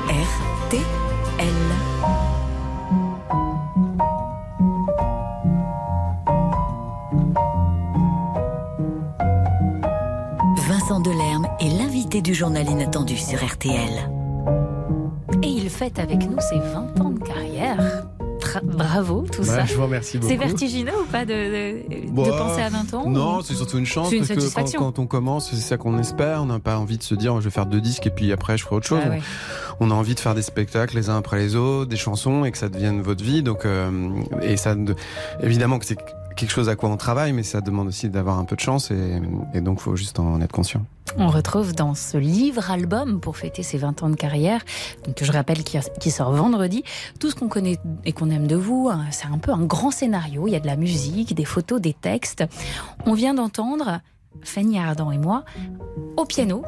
[0.08, 1.75] RTL.
[12.26, 14.10] Du journal inattendu sur RTL.
[15.44, 17.78] Et il fête avec nous ses 20 ans de carrière.
[18.40, 19.64] Tra- Bravo, tout Bah, ça.
[19.64, 23.08] je vous remercie C'est vertigineux ou pas de, de- de Bah, penser à 20 ans
[23.08, 24.80] Non, ou- c'est surtout une chance C'est une parce que quand, satisfaction.
[24.80, 26.42] quand on commence, c'est ça qu'on espère.
[26.42, 28.58] On n'a pas envie de se dire je vais faire deux disques et puis après
[28.58, 29.00] je ferai autre chose.
[29.06, 29.20] Ah ouais.
[29.78, 32.50] On a envie de faire des spectacles les uns après les autres, des chansons et
[32.50, 33.44] que ça devienne votre vie.
[33.44, 34.10] Donc euh,
[34.42, 34.96] et ça, de-
[35.40, 35.98] évidemment que c'est
[36.36, 38.90] quelque chose à quoi on travaille, mais ça demande aussi d'avoir un peu de chance
[38.90, 39.20] et,
[39.54, 40.84] et donc faut juste en être conscient.
[41.18, 44.60] On retrouve dans ce livre-album pour fêter ses 20 ans de carrière,
[45.06, 46.82] donc je rappelle qui, qui sort vendredi,
[47.20, 48.88] tout ce qu'on connaît et qu'on aime de vous.
[48.90, 50.46] hein, C'est un peu un grand scénario.
[50.46, 52.44] Il y a de la musique, des photos, des textes.
[53.06, 54.00] On vient d'entendre
[54.42, 55.44] Fanny Ardant et moi
[56.16, 56.62] au piano.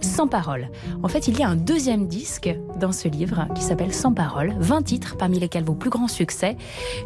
[0.00, 0.68] Sans parole.
[1.02, 4.54] En fait, il y a un deuxième disque dans ce livre qui s'appelle Sans parole.
[4.58, 6.56] 20 titres, parmi lesquels vos plus grands succès.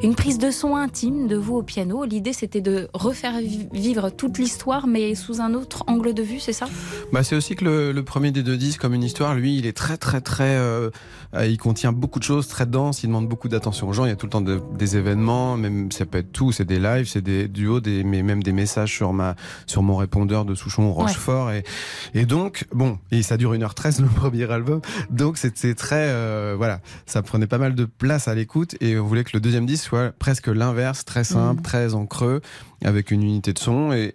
[0.02, 2.04] Une prise de son intime de vous au piano.
[2.04, 3.34] L'idée, c'était de refaire
[3.72, 6.66] vivre toute l'histoire, mais sous un autre angle de vue, c'est ça?
[7.12, 9.76] Bah, C'est aussi que le, premier des deux disques, comme une histoire, lui, il est
[9.76, 10.56] très, très, très.
[10.56, 10.90] Euh,
[11.40, 14.04] il contient beaucoup de choses, très dense, il demande beaucoup d'attention aux gens.
[14.04, 16.78] Il y a tout le temps des événements, même ça peut être tout, c'est des
[16.78, 19.34] lives, c'est des duos, des, mais même des messages sur, ma,
[19.66, 21.52] sur mon répondeur de Souchon Rochefort.
[21.52, 21.64] Et,
[22.14, 24.80] et donc, bon, et ça dure 1h13 le premier album.
[25.10, 26.08] Donc c'était très.
[26.08, 29.40] Euh, voilà, ça prenait pas mal de place à l'écoute et on voulait que le
[29.40, 31.62] deuxième disque soit presque l'inverse, très simple, mm.
[31.62, 32.40] très en creux
[32.84, 33.92] avec une unité de son.
[33.92, 34.12] Et,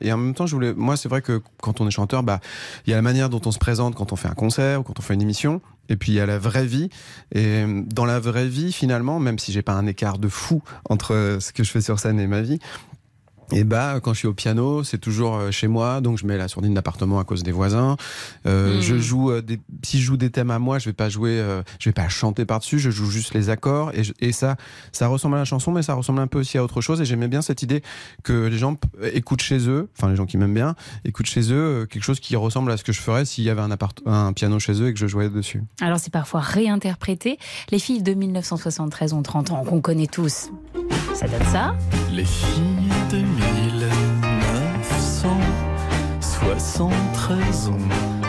[0.00, 2.40] et, en même temps, je voulais, moi, c'est vrai que quand on est chanteur, bah,
[2.86, 4.82] il y a la manière dont on se présente quand on fait un concert ou
[4.82, 5.60] quand on fait une émission.
[5.88, 6.88] Et puis il y a la vraie vie.
[7.32, 11.38] Et dans la vraie vie, finalement, même si j'ai pas un écart de fou entre
[11.40, 12.58] ce que je fais sur scène et ma vie,
[13.52, 16.36] et bah quand je suis au piano, c'est toujours euh, chez moi, donc je mets
[16.36, 17.96] la sourdine d'appartement à cause des voisins.
[18.46, 18.80] Euh, hmm.
[18.80, 21.38] Je joue euh, des, si je joue des thèmes à moi, je vais pas jouer,
[21.38, 24.56] euh, je vais pas chanter par dessus, je joue juste les accords et, et, ça,
[24.92, 27.00] ça ressemble à la chanson, mais ça ressemble un peu aussi à autre chose.
[27.00, 27.82] Et j'aimais bien cette idée
[28.24, 28.76] que les gens
[29.12, 32.34] écoutent chez eux, enfin les gens qui m'aiment bien, écoutent chez eux quelque chose qui
[32.36, 34.88] ressemble à ce que je ferais s'il y avait un, appart un piano chez eux
[34.88, 35.62] et que je jouais dessus.
[35.80, 37.38] Alors c'est parfois réinterprété.
[37.70, 40.50] Les filles de 1973 ont 30 ans, qu'on connaît tous.
[41.14, 41.74] Ça donne ça?
[42.12, 43.35] Les filles de
[46.56, 47.76] 1973 ont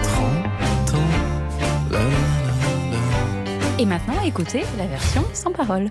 [0.03, 1.97] 30 ans.
[3.79, 5.89] Et maintenant, écoutez la version sans parole.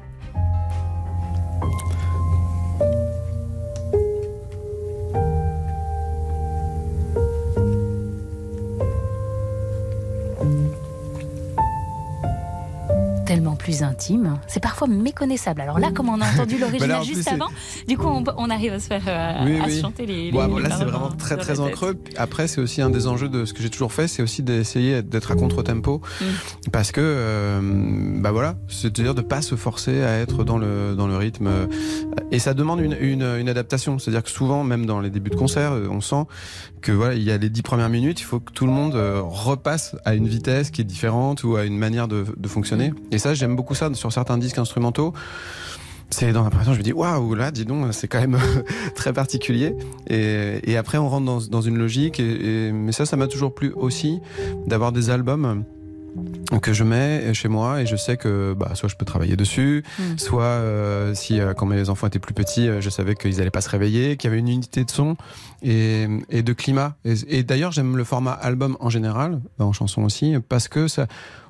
[13.27, 14.39] Tellement plus intime.
[14.47, 15.61] C'est parfois méconnaissable.
[15.61, 17.49] Alors là, comme on a entendu l'original juste avant,
[17.89, 20.31] du coup, on, arrive à se faire euh, à chanter les.
[20.31, 21.97] bon, là, c'est vraiment très très en creux.
[22.17, 25.03] Après, c'est aussi un des enjeux de ce que j'ai toujours fait, c'est aussi d'essayer
[25.03, 26.25] d'être à contre-tempo, mm.
[26.71, 27.61] parce que, euh,
[28.21, 31.51] bah voilà, c'est-à-dire de pas se forcer à être dans le dans le rythme.
[32.31, 33.99] Et ça demande une, une, une adaptation.
[33.99, 36.25] C'est-à-dire que souvent, même dans les débuts de concert, on sent
[36.87, 38.95] que voilà, il y a les dix premières minutes, il faut que tout le monde
[38.95, 42.93] euh, repasse à une vitesse qui est différente ou à une manière de, de fonctionner.
[43.17, 45.15] Et ça, j'aime beaucoup ça sur certains disques instrumentaux
[46.11, 48.39] c'est dans l'impression, je me dis waouh, là, dis donc, c'est quand même
[48.95, 49.75] très particulier.
[50.07, 52.21] Et, et, après, on rentre dans, dans une logique.
[52.21, 54.21] Et, mais ça, ça m'a toujours plu aussi
[54.69, 55.65] d'avoir des albums
[56.63, 59.85] que je mets chez moi et je sais que bah, soit je peux travailler dessus,
[59.99, 60.19] mm.
[60.19, 63.51] soit euh, si euh, quand mes enfants étaient plus petits, euh, je savais qu'ils allaient
[63.51, 65.17] pas se réveiller, qu'il y avait une unité de son
[65.63, 66.95] et, et de climat.
[67.05, 71.07] Et, et d'ailleurs, j'aime le format album en général, en chanson aussi, parce que ça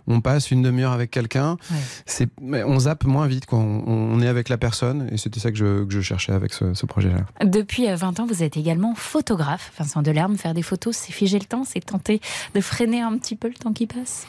[0.06, 1.56] on passe une demi-heure avec quelqu'un,
[2.04, 3.58] c'est, on zappe moins vite, quoi.
[3.58, 6.74] On, est avec la personne, et c'était ça que je, que je, cherchais avec ce,
[6.74, 7.26] ce, projet-là.
[7.44, 9.72] Depuis 20 ans, vous êtes également photographe.
[9.78, 12.20] Vincent Delerme, faire des photos, c'est figer le temps, c'est tenter
[12.54, 14.26] de freiner un petit peu le temps qui passe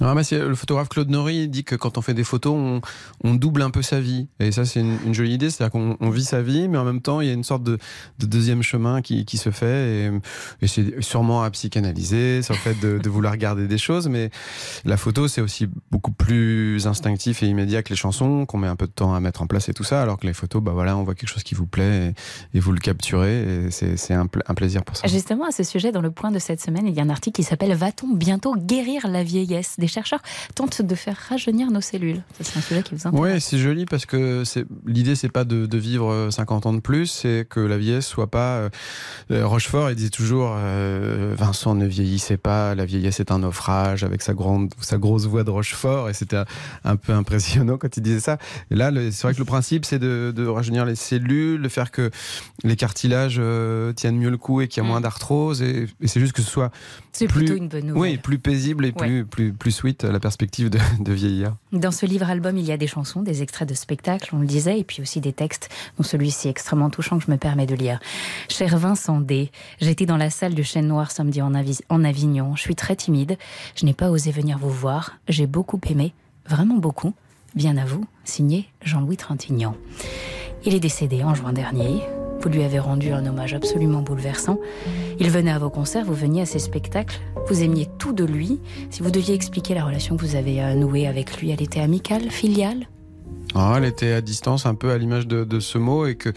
[0.00, 2.80] ah, le photographe Claude Nori dit que quand on fait des photos,
[3.22, 4.28] on, double un peu sa vie.
[4.38, 5.50] Et ça, c'est une, jolie idée.
[5.50, 7.78] C'est-à-dire qu'on vit sa vie, mais en même temps, il y a une sorte de,
[8.18, 10.10] de deuxième chemin qui, se fait.
[10.62, 14.08] Et, c'est sûrement à psychanalyser, sur le fait de, vouloir garder des choses.
[14.08, 14.30] Mais
[14.84, 18.76] la photo, c'est aussi beaucoup plus instinctif et immédiat que les chansons, qu'on met un
[18.76, 20.00] peu de temps à mettre en place et tout ça.
[20.00, 22.14] Alors que les photos, bah voilà, on voit quelque chose qui vous plaît
[22.54, 23.66] et, vous le capturez.
[23.66, 25.06] Et c'est un, un plaisir pour ça.
[25.08, 27.36] Justement, à ce sujet, dans le point de cette semaine, il y a un article
[27.36, 29.76] qui s'appelle Va-t-on bientôt guérir la vieillesse?
[29.90, 30.20] Chercheurs
[30.54, 32.22] tentent de faire rajeunir nos cellules.
[32.40, 33.34] C'est un sujet qui vous intéresse.
[33.34, 34.42] Oui, c'est joli parce que
[34.86, 38.56] l'idée, c'est pas de, vivre 50 ans de plus, c'est que la vieillesse soit pas.
[38.56, 38.68] Euh,
[39.30, 44.04] euh, Rochefort, il dit toujours euh, Vincent ne vieillissait pas, la vieillesse est un naufrage,
[44.04, 46.42] avec sa, grande, sa grosse voix de Rochefort, et c'était
[46.84, 48.38] un peu impressionnant quand il disait ça.
[48.70, 52.10] Et là, c'est vrai que le principe, c'est de, rajeunir les cellules, de faire que
[52.64, 53.40] les cartilages
[53.96, 55.04] tiennent mieux le coup et qu'il y a moins mm.
[55.04, 56.70] d'arthrose, et, c'est juste que ce soit.
[57.12, 58.00] C'est plutôt une bonne nouvelle.
[58.00, 60.68] Oui, plus paisible et plus, plus, plus sweet la perspective
[61.00, 61.56] de, vieillir.
[61.72, 64.78] Dans ce livre-album, il y a des chansons, des extraits de spectacles, on le disait,
[64.78, 67.98] et puis aussi des textes, dont celui-ci extrêmement touchant que je me permets de lire.
[68.48, 72.54] Cher Vincent D, j'étais dans la salle du Chêne Noir samedi en, en Avignon.
[72.56, 73.38] Je suis très timide.
[73.74, 75.16] Je n'ai pas osé venir vous voir.
[75.28, 76.12] J'ai beaucoup aimé,
[76.46, 77.14] vraiment beaucoup.
[77.54, 79.76] Bien à vous, signé Jean-Louis Trintignant.
[80.64, 82.02] Il est décédé en juin dernier.
[82.40, 84.58] Vous lui avez rendu un hommage absolument bouleversant.
[85.18, 88.60] Il venait à vos concerts, vous veniez à ses spectacles, vous aimiez tout de lui.
[88.90, 91.80] Si vous deviez expliquer la relation que vous avez euh, nouée avec lui, elle était
[91.80, 92.86] amicale, filiale?
[93.54, 96.30] Elle était à distance, un peu à l'image de, de, ce mot, et, que,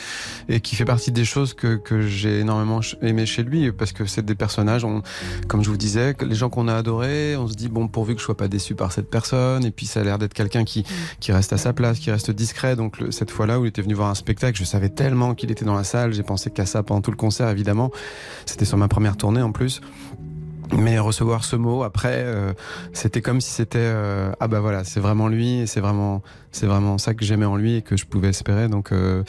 [0.49, 4.05] et qui fait partie des choses que, que j'ai énormément aimé chez lui, parce que
[4.05, 5.01] c'est des personnages, on,
[5.47, 8.19] comme je vous disais, les gens qu'on a adorés, on se dit, bon, pourvu que
[8.19, 10.83] je sois pas déçu par cette personne, et puis ça a l'air d'être quelqu'un qui,
[11.19, 12.75] qui reste à sa place, qui reste discret.
[12.75, 15.65] Donc cette fois-là où il était venu voir un spectacle, je savais tellement qu'il était
[15.65, 17.91] dans la salle, j'ai pensé qu'à ça pendant tout le concert, évidemment.
[18.45, 19.81] C'était sur ma première tournée en plus.
[20.75, 22.53] Mais recevoir ce mot après, euh,
[22.93, 26.65] c'était comme si c'était euh, ah bah voilà, c'est vraiment lui et c'est vraiment c'est
[26.67, 28.69] vraiment ça que j'aimais en lui et que je pouvais espérer.
[28.69, 29.23] Donc euh,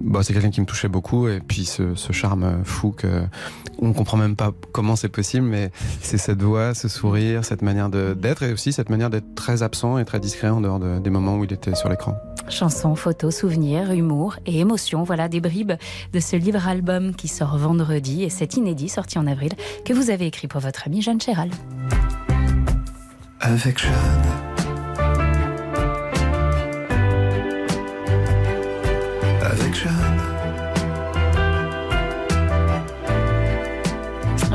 [0.00, 3.22] bah, c'est quelqu'un qui me touchait beaucoup et puis ce, ce charme fou que
[3.82, 7.88] on comprend même pas comment c'est possible, mais c'est cette voix, ce sourire, cette manière
[7.90, 10.98] de- d'être et aussi cette manière d'être très absent et très discret en dehors de-
[10.98, 12.14] des moments où il était sur l'écran.
[12.48, 15.72] Chansons, photos, souvenirs, humour et émotions, voilà des bribes
[16.12, 19.52] de ce livre-album qui sort vendredi et c'est inédit, sorti en avril,
[19.84, 21.50] que vous avez écrit pour votre ami Jeanne Chéral.
[23.40, 24.49] avec Jeanne.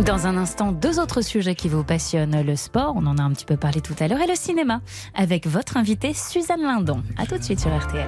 [0.03, 3.31] Dans un instant, deux autres sujets qui vous passionnent, le sport, on en a un
[3.31, 4.81] petit peu parlé tout à l'heure, et le cinéma,
[5.13, 7.01] avec votre invitée Suzanne Lindon.
[7.17, 8.07] A tout de suite sur RTL.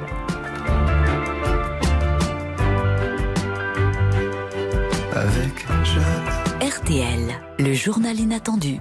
[5.16, 6.70] Avec Jeanne.
[6.70, 8.80] RTL, le journal inattendu.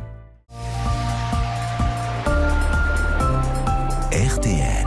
[4.10, 4.86] RTL.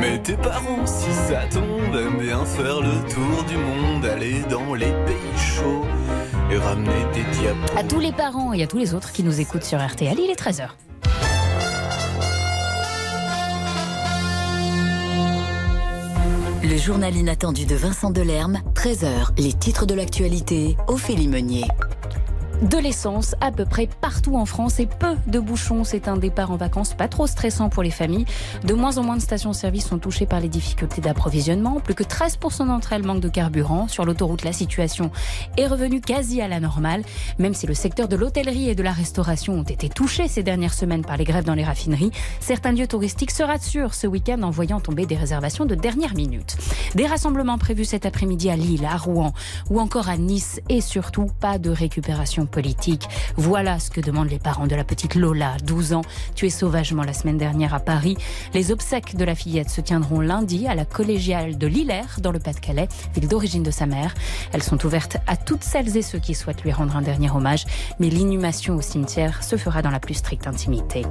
[0.00, 4.74] Mais tes parents, si ça tombe, aiment bien faire le tour du monde, aller dans
[4.74, 5.84] les pays chauds
[6.58, 7.76] ramener des diapos.
[7.76, 10.30] À tous les parents et à tous les autres qui nous écoutent sur RTL, il
[10.30, 10.68] est 13h.
[16.62, 21.64] Le journal inattendu de Vincent Delerme, 13h, les titres de l'actualité, Ophélie Meunier.
[22.62, 25.84] De l'essence à peu près partout en France et peu de bouchons.
[25.84, 28.24] C'est un départ en vacances pas trop stressant pour les familles.
[28.64, 31.80] De moins en moins de stations-service sont touchées par les difficultés d'approvisionnement.
[31.80, 33.88] Plus que 13% d'entre elles manquent de carburant.
[33.88, 35.10] Sur l'autoroute, la situation
[35.56, 37.02] est revenue quasi à la normale,
[37.38, 40.74] même si le secteur de l'hôtellerie et de la restauration ont été touchés ces dernières
[40.74, 42.12] semaines par les grèves dans les raffineries.
[42.40, 46.56] Certains lieux touristiques se rassurent ce week-end en voyant tomber des réservations de dernière minute.
[46.94, 49.32] Des rassemblements prévus cet après-midi à Lille, à Rouen
[49.70, 53.08] ou encore à Nice et surtout pas de récupération politique.
[53.36, 56.02] Voilà ce que demandent les parents de la petite Lola, 12 ans,
[56.34, 58.16] tuée sauvagement la semaine dernière à Paris.
[58.52, 62.38] Les obsèques de la fillette se tiendront lundi à la collégiale de Lillers, dans le
[62.38, 64.14] Pas-de-Calais, ville d'origine de sa mère.
[64.52, 67.64] Elles sont ouvertes à toutes celles et ceux qui souhaitent lui rendre un dernier hommage,
[67.98, 71.02] mais l'inhumation au cimetière se fera dans la plus stricte intimité.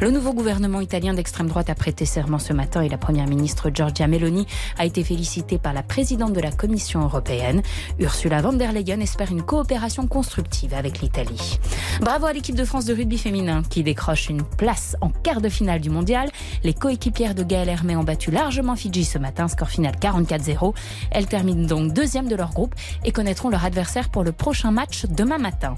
[0.00, 3.70] Le nouveau gouvernement italien d'extrême droite a prêté serment ce matin et la première ministre
[3.72, 4.46] Giorgia Meloni
[4.78, 7.62] a été félicitée par la présidente de la Commission européenne.
[7.98, 11.58] Ursula von der Leyen espère une coopération constructive avec l'Italie.
[12.00, 15.48] Bravo à l'équipe de France de rugby féminin qui décroche une place en quart de
[15.48, 16.30] finale du mondial.
[16.64, 20.74] Les coéquipières de Gaël Hermé ont battu largement Fidji ce matin, score final 44-0.
[21.10, 25.06] Elles terminent donc deuxième de leur groupe et connaîtront leur adversaire pour le prochain match
[25.06, 25.76] demain matin.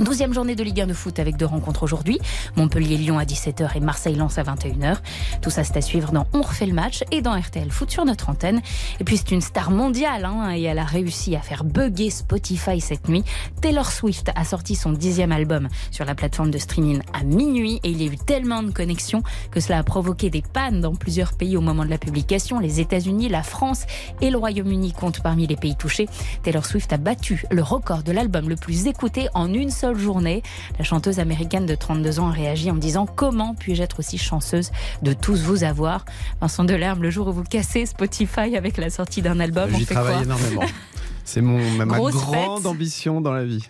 [0.00, 2.20] Douzième journée de Ligue 1 de foot avec deux rencontres aujourd'hui.
[2.54, 4.98] Montpellier-Lyon à 17h et Marseille-Lens à 21h.
[5.42, 8.04] Tout ça, c'est à suivre dans On refait le match et dans RTL Foot sur
[8.04, 8.60] notre antenne.
[9.00, 12.80] Et puis, c'est une star mondiale hein, et elle a réussi à faire bugger Spotify
[12.80, 13.24] cette nuit.
[13.60, 17.90] Taylor Swift a sorti son dixième album sur la plateforme de streaming à minuit et
[17.90, 21.32] il y a eu tellement de connexions que cela a provoqué des pannes dans plusieurs
[21.32, 22.60] pays au moment de la publication.
[22.60, 23.84] Les États-Unis, la France
[24.20, 26.08] et le Royaume-Uni comptent parmi les pays touchés.
[26.44, 30.42] Taylor Swift a battu le record de l'album le plus écouté en une seule journée.
[30.78, 34.70] La chanteuse américaine de 32 ans a réagi en disant Comment puis-je être aussi chanceuse
[35.02, 36.04] de tous vous avoir?
[36.40, 39.84] Vincent Delerme, le jour où vous cassez Spotify avec la sortie d'un album, on J'y
[39.84, 40.62] fait travaille quoi énormément.
[41.24, 42.64] C'est mon, ma ma grande fête.
[42.66, 43.62] ambition dans la vie.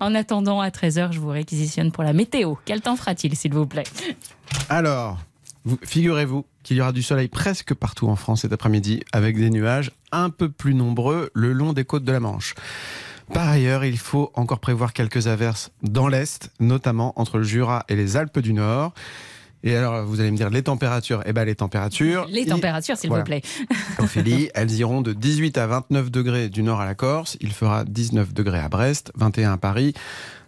[0.00, 2.54] En attendant, à 13h, je vous réquisitionne pour la météo.
[2.64, 3.84] Quel temps fera-t-il, s'il vous plaît?
[4.68, 5.18] Alors,
[5.64, 9.50] vous- figurez-vous qu'il y aura du soleil presque partout en France cet après-midi, avec des
[9.50, 12.54] nuages un peu plus nombreux le long des côtes de la Manche.
[13.32, 17.96] Par ailleurs, il faut encore prévoir quelques averses dans l'Est, notamment entre le Jura et
[17.96, 18.92] les Alpes du Nord.
[19.64, 21.22] Et alors, vous allez me dire les températures?
[21.26, 22.26] Eh ben, les températures.
[22.30, 23.24] Les températures, s'il Voilà.
[23.24, 23.42] vous plaît.
[23.98, 27.36] Ophélie, elles iront de 18 à 29 degrés du nord à la Corse.
[27.40, 29.92] Il fera 19 degrés à Brest, 21 à Paris,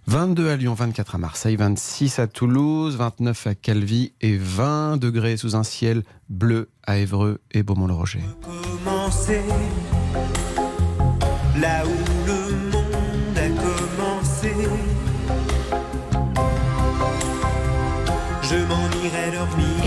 [0.06, 5.36] 22 à Lyon, 24 à Marseille, 26 à Toulouse, 29 à Calvi et 20 degrés
[5.36, 8.20] sous un ciel bleu à Évreux et Beaumont-le-Roger.
[8.84, 9.40] commencer
[11.60, 12.07] là où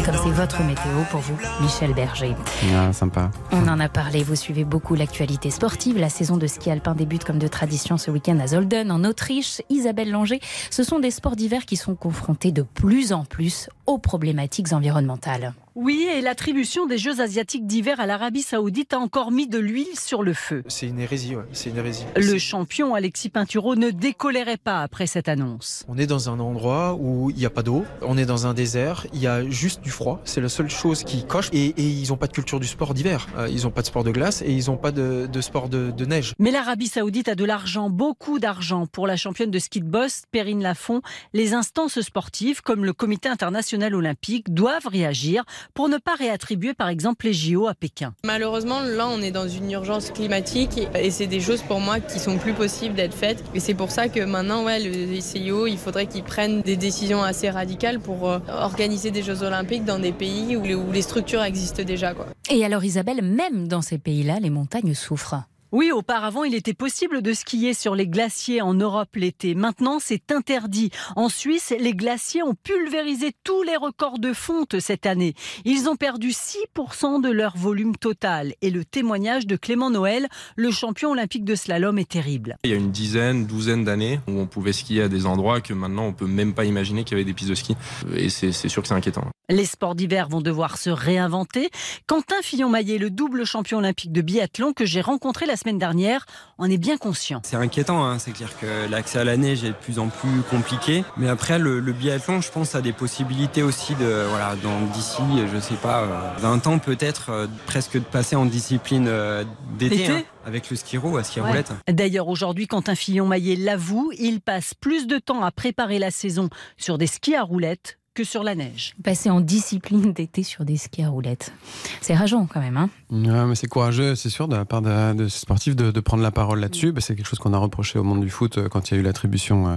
[0.01, 2.35] Et comme c'est votre météo pour vous, Michel Berger.
[2.73, 3.29] Ah, sympa.
[3.51, 5.99] On en a parlé, vous suivez beaucoup l'actualité sportive.
[5.99, 9.61] La saison de ski alpin débute comme de tradition ce week-end à Zolden, en Autriche.
[9.69, 10.39] Isabelle Langer,
[10.71, 15.53] ce sont des sports d'hiver qui sont confrontés de plus en plus aux problématiques environnementales.
[15.75, 19.97] Oui, et l'attribution des Jeux asiatiques d'hiver à l'Arabie saoudite a encore mis de l'huile
[19.97, 20.63] sur le feu.
[20.67, 21.45] C'est une hérésie, ouais.
[21.53, 22.03] c'est une hérésie.
[22.17, 25.85] Le champion Alexis Pinturo ne décollérait pas après cette annonce.
[25.87, 28.53] On est dans un endroit où il n'y a pas d'eau, on est dans un
[28.53, 31.87] désert, il y a juste du froid, c'est la seule chose qui coche, et, et
[31.87, 33.27] ils n'ont pas de culture du sport d'hiver.
[33.37, 35.69] Euh, ils n'ont pas de sport de glace et ils n'ont pas de, de sport
[35.69, 36.33] de, de neige.
[36.37, 38.87] Mais l'Arabie saoudite a de l'argent, beaucoup d'argent.
[38.87, 41.01] Pour la championne de ski de boss, Perrine Lafont,
[41.33, 46.89] les instances sportives, comme le comité international olympique, doivent réagir pour ne pas réattribuer par
[46.89, 48.13] exemple les JO à Pékin.
[48.25, 52.19] Malheureusement, là, on est dans une urgence climatique et, c'est des choses pour moi qui
[52.19, 53.43] sont plus possibles d'être faites.
[53.53, 57.21] Et c'est pour ça que maintenant, ouais, le CIO, il faudrait qu'ils prennent des décisions
[57.21, 61.01] assez radicales pour euh, organiser des Jeux olympiques dans des pays où les, où les
[61.01, 62.13] structures existent déjà.
[62.13, 62.27] Quoi.
[62.49, 65.35] Et alors Isabelle, même dans ces pays-là, les montagnes souffrent.
[65.73, 69.55] Oui, auparavant, il était possible de skier sur les glaciers en Europe l'été.
[69.55, 70.91] Maintenant, c'est interdit.
[71.15, 75.33] En Suisse, les glaciers ont pulvérisé tous les records de fonte cette année.
[75.63, 78.53] Ils ont perdu 6% de leur volume total.
[78.61, 82.57] Et le témoignage de Clément Noël, le champion olympique de slalom, est terrible.
[82.65, 85.73] Il y a une dizaine, douzaine d'années où on pouvait skier à des endroits que
[85.73, 87.77] maintenant on peut même pas imaginer qu'il y avait des pistes de ski.
[88.13, 89.25] Et c'est sûr que c'est inquiétant.
[89.47, 91.69] Les sports d'hiver vont devoir se réinventer.
[92.07, 96.25] Quentin Fillon-Maillet, le double champion olympique de biathlon que j'ai rencontré la semaine dernière,
[96.57, 97.41] en est bien conscient.
[97.43, 98.19] C'est inquiétant, hein.
[98.19, 101.03] c'est clair que l'accès à la neige est de plus en plus compliqué.
[101.17, 104.55] Mais après, le, le biathlon, je pense, a des possibilités aussi de, voilà,
[104.93, 105.21] d'ici,
[105.53, 109.43] je sais pas, 20 ans peut-être, euh, presque de passer en discipline euh,
[109.77, 110.07] d'été.
[110.07, 111.49] Hein, avec le skiro à ski Ouais.
[111.49, 111.71] roulette.
[111.87, 116.97] D'ailleurs, aujourd'hui, Quentin Fillon-Maillet l'avoue, il passe plus de temps à préparer la saison sur
[116.97, 118.93] des skis à roulettes que sur la neige.
[119.03, 121.53] Passer en discipline d'été sur des skis à roulettes.
[122.01, 122.75] C'est rageant quand même.
[122.75, 125.91] Hein Ouais, mais c'est courageux, c'est sûr, de la part de, de ces sportifs de,
[125.91, 126.91] de prendre la parole là-dessus.
[126.91, 128.97] Bah, c'est quelque chose qu'on a reproché au monde du foot euh, quand il y
[128.97, 129.75] a eu l'attribution euh,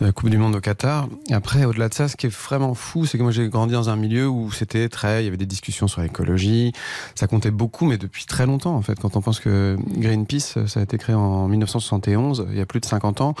[0.00, 1.08] de la Coupe du Monde au Qatar.
[1.28, 3.74] Et après, au-delà de ça, ce qui est vraiment fou, c'est que moi j'ai grandi
[3.74, 6.72] dans un milieu où c'était très, il y avait des discussions sur l'écologie,
[7.14, 8.98] ça comptait beaucoup, mais depuis très longtemps en fait.
[8.98, 12.80] Quand on pense que Greenpeace, ça a été créé en 1971, il y a plus
[12.80, 13.34] de 50 ans,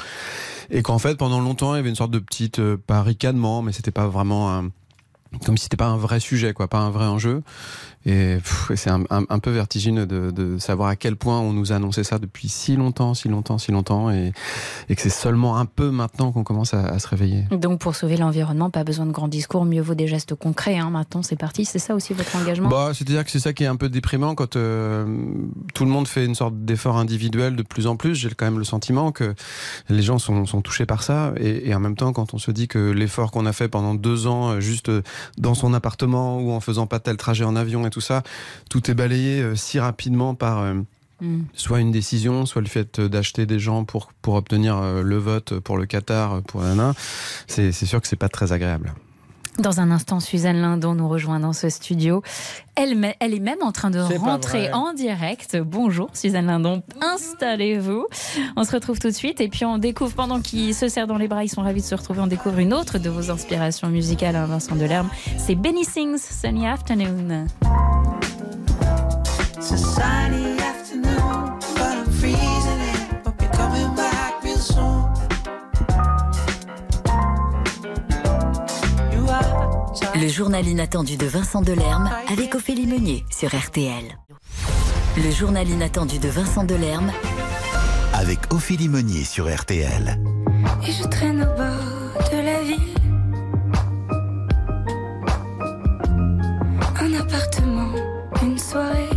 [0.70, 3.62] et qu'en fait pendant longtemps il y avait une sorte de petite, euh, pas ricanement,
[3.62, 4.70] mais c'était pas vraiment
[5.44, 7.42] comme si c'était pas un vrai sujet, quoi, pas un vrai enjeu.
[8.04, 8.38] Et,
[8.74, 11.76] c'est un, un- un peu vertigineux de, de savoir à quel point on nous a
[11.76, 14.32] annoncé ça depuis si longtemps, si longtemps, si longtemps, et,
[14.88, 17.44] et que c'est seulement un peu maintenant qu'on commence à, à se réveiller.
[17.52, 20.78] Donc pour sauver l'environnement, pas besoin de grands discours, mieux vaut des gestes concrets.
[20.78, 20.90] Hein.
[20.90, 21.64] Maintenant, c'est parti.
[21.64, 22.68] C'est ça aussi votre engagement?
[22.68, 25.06] Bah, c'est-à-dire que c'est ça qui est un peu déprimant quand euh,
[25.72, 28.16] tout le monde fait une sorte d'effort individuel de plus en plus.
[28.16, 29.32] J'ai quand même le sentiment que
[29.88, 31.34] les gens sont, sont touchés par ça.
[31.38, 33.94] Et, et en même temps, quand on se dit que l'effort qu'on a fait pendant
[33.94, 35.02] deux ans, juste euh,
[35.38, 38.22] dans son appartement ou en faisant pas tel trajet en avion et tout ça,
[38.70, 40.58] tout est balayé euh, si rapidement par...
[40.60, 40.74] euh,
[41.22, 41.42] Mm.
[41.54, 45.60] soit une décision, soit le fait d'acheter des gens pour, pour obtenir euh, le vote
[45.60, 46.94] pour le Qatar, pour Nana,
[47.46, 48.92] c'est c'est sûr que c'est pas très agréable.
[49.58, 52.22] Dans un instant, Suzanne Lindon nous rejoint dans ce studio.
[52.74, 55.58] Elle, est même en train de rentrer en direct.
[55.58, 58.06] Bonjour Suzanne Lindon, installez-vous.
[58.56, 61.18] On se retrouve tout de suite et puis on découvre, pendant qu'ils se serrent dans
[61.18, 63.88] les bras, ils sont ravis de se retrouver, on découvre une autre de vos inspirations
[63.88, 65.10] musicales, hein, Vincent Delerme.
[65.36, 67.46] C'est Benny Sings, Sunny Afternoon.
[80.22, 84.04] Le journal inattendu de Vincent Delerme avec Ophélie Meunier sur RTL.
[85.16, 87.10] Le journal inattendu de Vincent Delerme
[88.14, 90.16] Avec Ophélie Meunier sur RTL.
[90.86, 92.94] Et je traîne au bord de la ville.
[97.00, 97.92] Un appartement,
[98.44, 99.08] une soirée.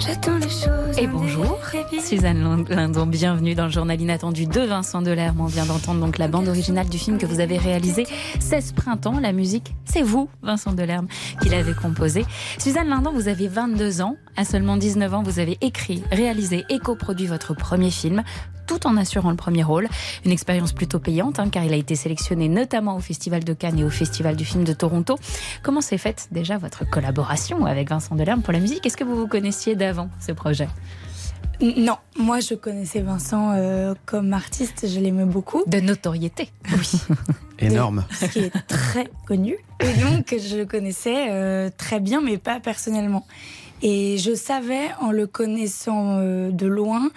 [0.00, 0.98] J'attends les choses.
[0.98, 1.60] Et bonjour,
[2.00, 5.40] Suzanne Lindon, bienvenue dans le journal inattendu de Vincent Delerme.
[5.40, 8.06] On vient d'entendre donc la bande originale du film que vous avez réalisé
[8.40, 9.18] 16 printemps.
[9.20, 11.06] La musique, c'est vous, Vincent Delerme,
[11.42, 12.24] qui l'avez composée.
[12.58, 14.16] Suzanne Lindon, vous avez 22 ans.
[14.36, 18.22] À seulement 19 ans, vous avez écrit, réalisé et coproduit votre premier film
[18.66, 19.88] tout en assurant le premier rôle.
[20.24, 23.78] Une expérience plutôt payante, hein, car il a été sélectionné notamment au Festival de Cannes
[23.78, 25.18] et au Festival du film de Toronto.
[25.62, 28.86] Comment s'est faite déjà votre collaboration avec Vincent Delerme pour la musique?
[28.86, 30.68] Est-ce que vous vous connaissiez d'avant ce projet?
[31.64, 35.62] Non, moi je connaissais Vincent euh, comme artiste, je l'aimais beaucoup.
[35.66, 36.50] De notoriété.
[36.70, 36.90] Oui.
[37.58, 38.04] Énorme.
[38.12, 39.56] Ce qui est très connu.
[39.80, 43.26] Et donc je le connaissais euh, très bien, mais pas personnellement.
[43.80, 47.10] Et je savais, en le connaissant euh, de loin,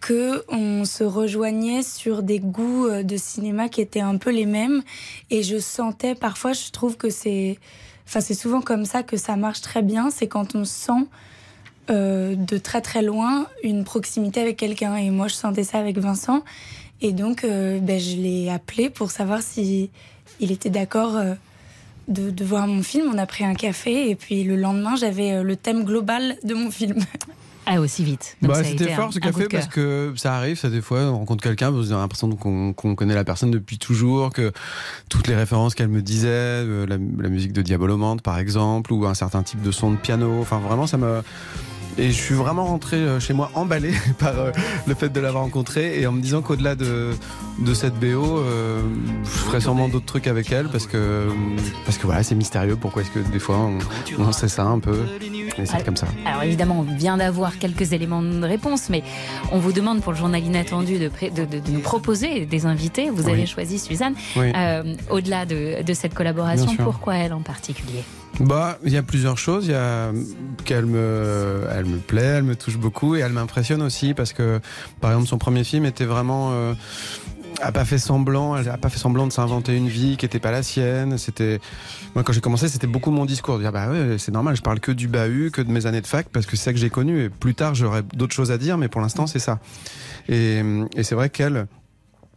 [0.00, 4.82] que on se rejoignait sur des goûts de cinéma qui étaient un peu les mêmes.
[5.30, 7.58] Et je sentais, parfois, je trouve que c'est,
[8.04, 10.10] enfin, c'est souvent comme ça que ça marche très bien.
[10.10, 11.06] C'est quand on sent
[11.90, 14.96] euh, de très très loin une proximité avec quelqu'un.
[14.96, 16.42] Et moi, je sentais ça avec Vincent.
[17.00, 19.90] Et donc, euh, ben, je l'ai appelé pour savoir si
[20.40, 21.18] il était d'accord
[22.08, 23.10] de, de, voir mon film.
[23.12, 26.70] On a pris un café et puis le lendemain, j'avais le thème global de mon
[26.70, 26.98] film.
[27.68, 28.36] Ah, aussi vite.
[28.40, 31.70] Bah, C'était fort ce café parce que ça arrive, ça des fois, on rencontre quelqu'un,
[31.70, 34.52] vous avez l'impression qu'on connaît la personne depuis toujours, que
[35.10, 39.14] toutes les références qu'elle me disait, la, la, musique de Diabolomante par exemple, ou un
[39.14, 41.22] certain type de son de piano, enfin vraiment ça me
[41.98, 44.52] et je suis vraiment rentré euh, chez moi emballé par euh,
[44.86, 47.12] le fait de l'avoir rencontrée et en me disant qu'au-delà de,
[47.58, 48.82] de cette BO, euh,
[49.24, 51.28] je ferais sûrement d'autres trucs avec elle parce que,
[51.84, 52.76] parce que voilà, c'est mystérieux.
[52.76, 53.78] Pourquoi est-ce que des fois on,
[54.18, 55.04] on sait ça un peu
[55.58, 56.06] Et c'est comme ça.
[56.24, 59.02] Alors évidemment, on vient d'avoir quelques éléments de réponse, mais
[59.52, 63.10] on vous demande pour le journal inattendu de, de, de, nous proposer des invités.
[63.10, 64.14] Vous avez choisi Suzanne.
[65.10, 68.04] Au-delà de, cette collaboration, pourquoi elle en particulier?
[68.40, 69.66] Bah, il y a plusieurs choses.
[69.66, 70.12] Il y a
[70.64, 74.60] qu'elle me, elle me plaît, elle me touche beaucoup et elle m'impressionne aussi parce que,
[75.00, 76.74] par exemple, son premier film était vraiment euh,
[77.60, 80.38] a pas fait semblant, elle a pas fait semblant de s'inventer une vie qui était
[80.38, 81.18] pas la sienne.
[81.18, 81.60] C'était
[82.14, 84.62] moi quand j'ai commencé, c'était beaucoup mon discours, de dire bah ouais, c'est normal, je
[84.62, 86.78] parle que du bahut, que de mes années de fac parce que c'est ça que
[86.78, 89.58] j'ai connu et plus tard j'aurai d'autres choses à dire, mais pour l'instant c'est ça.
[90.28, 90.62] Et,
[90.96, 91.66] et c'est vrai qu'elle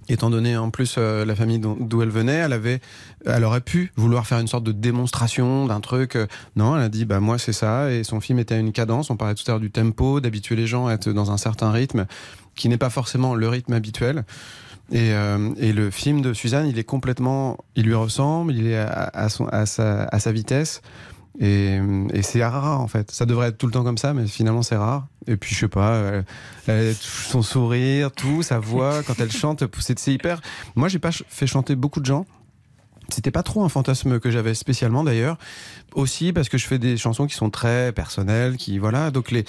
[0.09, 2.81] étant donné en plus euh, la famille d'où elle venait, elle avait,
[3.25, 6.15] elle aurait pu vouloir faire une sorte de démonstration d'un truc.
[6.15, 8.71] Euh, non, elle a dit bah moi c'est ça et son film était à une
[8.71, 9.09] cadence.
[9.09, 11.71] On parlait tout à l'heure du tempo, d'habituer les gens à être dans un certain
[11.71, 12.05] rythme
[12.55, 14.25] qui n'est pas forcément le rythme habituel.
[14.91, 18.77] Et, euh, et, le film de Suzanne, il est complètement, il lui ressemble, il est
[18.77, 20.81] à, son, à, sa, à sa vitesse.
[21.39, 21.79] Et,
[22.13, 23.11] et c'est rare en fait.
[23.11, 25.07] Ça devrait être tout le temps comme ça, mais finalement c'est rare.
[25.27, 26.21] Et puis je sais pas,
[26.99, 30.41] son sourire, tout, sa voix quand elle chante, c'est hyper.
[30.75, 32.25] Moi j'ai pas fait chanter beaucoup de gens.
[33.11, 35.37] C'était pas trop un fantasme que j'avais spécialement d'ailleurs.
[35.93, 39.09] Aussi parce que je fais des chansons qui sont très personnelles, qui voilà.
[39.09, 39.45] Donc les,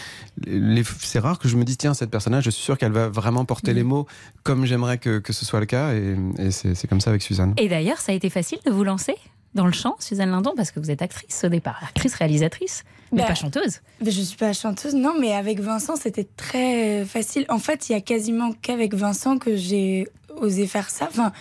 [0.46, 3.08] les c'est rare que je me dise tiens cette personnage, je suis sûr qu'elle va
[3.08, 3.88] vraiment porter les mm.
[3.88, 4.06] mots
[4.42, 5.92] comme j'aimerais que, que ce soit le cas.
[5.92, 7.54] Et, et c'est comme ça avec Suzanne.
[7.58, 9.14] Et d'ailleurs, ça a été facile de vous lancer?
[9.54, 13.22] Dans le chant, Suzanne Lindon, parce que vous êtes actrice au départ, actrice réalisatrice, mais
[13.22, 13.80] bah, pas chanteuse.
[14.00, 17.46] Mais je suis pas chanteuse, non, mais avec Vincent, c'était très facile.
[17.48, 21.08] En fait, il y a quasiment qu'avec Vincent que j'ai osé faire ça.
[21.10, 21.32] Enfin,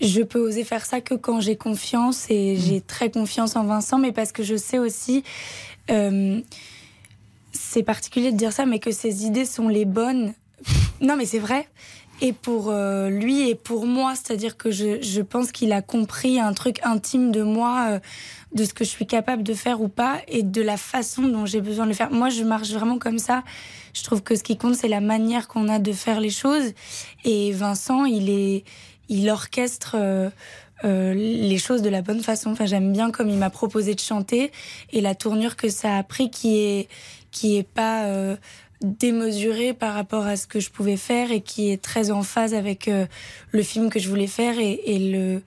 [0.00, 2.60] je peux oser faire ça que quand j'ai confiance et mm.
[2.60, 5.22] j'ai très confiance en Vincent, mais parce que je sais aussi.
[5.90, 6.40] Euh,
[7.52, 10.34] c'est particulier de dire ça, mais que ses idées sont les bonnes.
[11.00, 11.68] Non, mais c'est vrai
[12.22, 14.14] et pour euh, lui et pour moi.
[14.14, 17.98] C'est-à-dire que je, je pense qu'il a compris un truc intime de moi, euh,
[18.54, 21.44] de ce que je suis capable de faire ou pas, et de la façon dont
[21.46, 22.12] j'ai besoin de le faire.
[22.12, 23.42] Moi, je marche vraiment comme ça.
[23.92, 26.72] Je trouve que ce qui compte, c'est la manière qu'on a de faire les choses.
[27.24, 28.64] Et Vincent, il est,
[29.08, 29.96] il orchestre.
[30.84, 32.50] Euh, les choses de la bonne façon.
[32.50, 34.50] Enfin, j'aime bien comme il m'a proposé de chanter
[34.92, 36.88] et la tournure que ça a pris, qui est
[37.30, 38.36] qui est pas
[38.82, 42.54] démesuré par rapport à ce que je pouvais faire et qui est très en phase
[42.54, 43.06] avec euh,
[43.50, 45.42] le film que je voulais faire et, le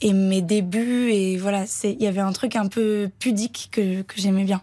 [0.00, 4.02] et mes débuts et voilà c'est il y avait un truc un peu pudique que,
[4.02, 4.62] que j'aimais bien.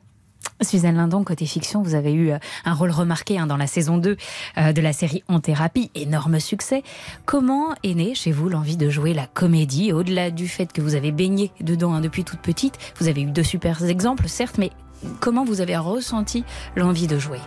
[0.62, 3.98] Suzanne Lindon, côté fiction, vous avez eu euh, un rôle remarqué hein, dans la saison
[3.98, 4.18] 2
[4.58, 6.84] euh, de la série En thérapie, énorme succès.
[7.26, 9.94] Comment est née chez vous l'envie de jouer la comédie?
[9.94, 13.32] Au-delà du fait que vous avez baigné dedans hein, depuis toute petite, vous avez eu
[13.32, 14.72] deux super exemples, certes, mais
[15.20, 16.44] comment vous avez ressenti
[16.76, 17.40] l'envie de jouer?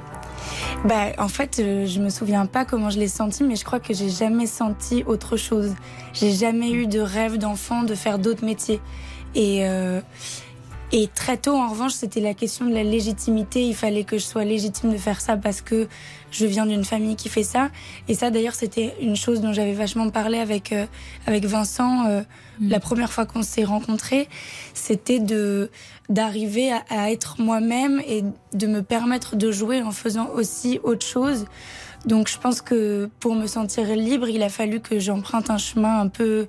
[0.85, 3.81] Bah, en fait, euh, je me souviens pas comment je l'ai senti, mais je crois
[3.81, 5.75] que j'ai jamais senti autre chose.
[6.15, 8.81] J'ai jamais eu de rêve d'enfant de faire d'autres métiers.
[9.35, 10.01] Et, euh,
[10.93, 13.63] et très tôt, en revanche, c'était la question de la légitimité.
[13.63, 15.87] Il fallait que je sois légitime de faire ça parce que
[16.31, 17.71] je viens d'une famille qui fait ça.
[18.09, 20.87] Et ça, d'ailleurs, c'était une chose dont j'avais vachement parlé avec euh,
[21.27, 22.23] avec Vincent euh,
[22.61, 22.69] mm.
[22.69, 24.29] la première fois qu'on s'est rencontrés.
[24.75, 25.71] C'était de
[26.09, 31.07] d'arriver à, à, être moi-même et de me permettre de jouer en faisant aussi autre
[31.07, 31.47] chose.
[32.07, 36.01] Donc, je pense que pour me sentir libre, il a fallu que j'emprunte un chemin
[36.01, 36.47] un peu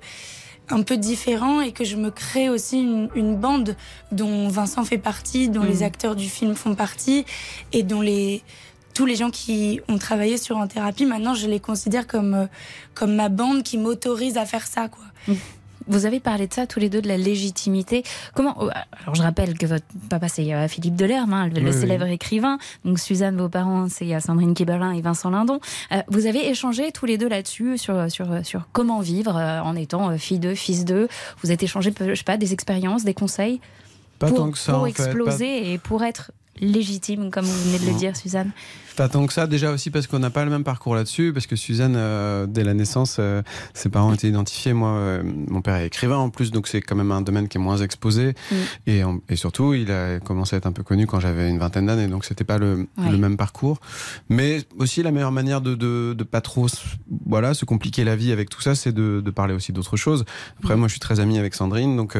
[0.70, 3.76] un peu différent et que je me crée aussi une, une bande
[4.10, 5.82] dont Vincent fait partie, dont les mm.
[5.82, 7.24] acteurs du film font partie
[7.72, 8.42] et dont les
[8.94, 12.46] tous les gens qui ont travaillé sur en thérapie, maintenant je les considère comme euh,
[12.94, 15.04] comme ma bande qui m'autorise à faire ça quoi.
[15.28, 15.34] Mm.
[15.88, 18.04] Vous avez parlé de ça tous les deux, de la légitimité.
[18.34, 18.70] Comment oh,
[19.02, 22.58] Alors je rappelle que votre papa c'est euh, Philippe Delerme, hein, le célèbre écrivain.
[22.84, 25.58] Donc Suzanne, vos parents c'est euh, Sandrine Kiberlin et Vincent Lindon.
[26.06, 30.38] Vous avez échangé tous les deux là-dessus sur sur sur comment vivre en étant fille
[30.38, 31.08] d'eux, fils d'eux.
[31.42, 33.60] Vous avez échangé, je sais pas, des expériences, des conseils
[34.22, 36.30] pas pour, tant que ça, pour exploser et pour être
[36.62, 38.52] légitime, comme vous venez de le dire, Suzanne
[38.96, 41.46] Pas tant que ça, déjà aussi parce qu'on n'a pas le même parcours là-dessus, parce
[41.46, 43.42] que Suzanne, euh, dès la naissance, euh,
[43.74, 44.72] ses parents étaient identifiés.
[44.72, 47.58] Moi, euh, mon père est écrivain en plus, donc c'est quand même un domaine qui
[47.58, 48.34] est moins exposé.
[48.86, 48.96] Mm.
[49.28, 52.06] Et, surtout, il a commencé à être un peu connu quand j'avais une vingtaine d'années,
[52.06, 53.10] donc c'était pas le, Ouais.
[53.10, 53.80] le même parcours.
[54.28, 56.76] Mais aussi, la meilleure manière de, de, de pas trop se-
[57.26, 60.24] voilà, se compliquer la vie avec tout ça, c'est de, de parler aussi d'autres choses.
[60.60, 60.78] Après, Mm.
[60.78, 62.16] moi, je suis très ami avec Sandrine, donc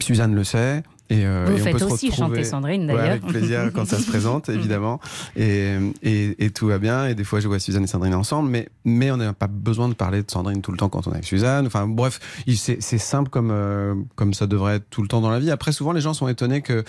[0.00, 0.82] Suzanne le sait.
[1.20, 3.10] Et, euh, Vous et on faites peut se aussi retrouver- chanter Sandrine, Ouais, d'ailleurs.
[3.10, 5.00] avec plaisir quand ça se présente, évidemment.
[5.36, 7.06] Et, et, et tout va bien.
[7.06, 8.48] Et des fois, je vois Suzanne et Sandrine ensemble.
[8.50, 11.10] Mais, mais on n'a pas besoin de parler de Sandrine tout le temps quand on
[11.10, 11.66] est avec Suzanne.
[11.66, 12.20] Enfin, bref,
[12.56, 15.50] c'est simple comme, euh, comme ça devrait être tout le temps dans la vie.
[15.50, 16.84] Après, souvent, les gens sont étonnés que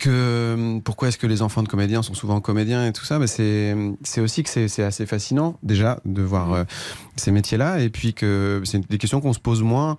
[0.00, 3.28] que pourquoi est-ce que les enfants de comédiens sont souvent comédiens et tout ça mais
[3.28, 6.64] c'est aussi que c'est c'est assez fascinant déjà de voir euh,
[7.14, 9.96] ces métiers-là et puis que c'est des questions qu'on se pose moins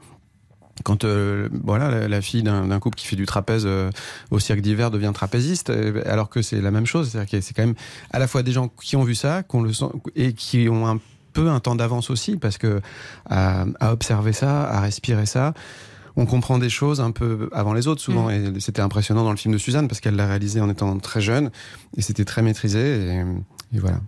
[0.83, 3.89] quand euh, voilà la, la fille d'un couple qui fait du trapèze euh,
[4.31, 7.09] au cirque d'hiver devient trapéziste euh, alors que c'est la même chose.
[7.09, 7.75] C'est-à-dire que c'est quand même
[8.11, 10.87] à la fois des gens qui ont vu ça qu'on le sent et qui ont
[10.87, 10.99] un
[11.33, 12.81] peu un temps d'avance aussi parce que
[13.29, 15.53] à, à observer ça à respirer ça
[16.15, 18.31] on comprend des choses un peu avant les autres souvent.
[18.31, 21.21] Et c'était impressionnant dans le film de Suzanne parce qu'elle l'a réalisé en étant très
[21.21, 21.51] jeune
[21.95, 23.23] et c'était très maîtrisé et,
[23.75, 23.99] et voilà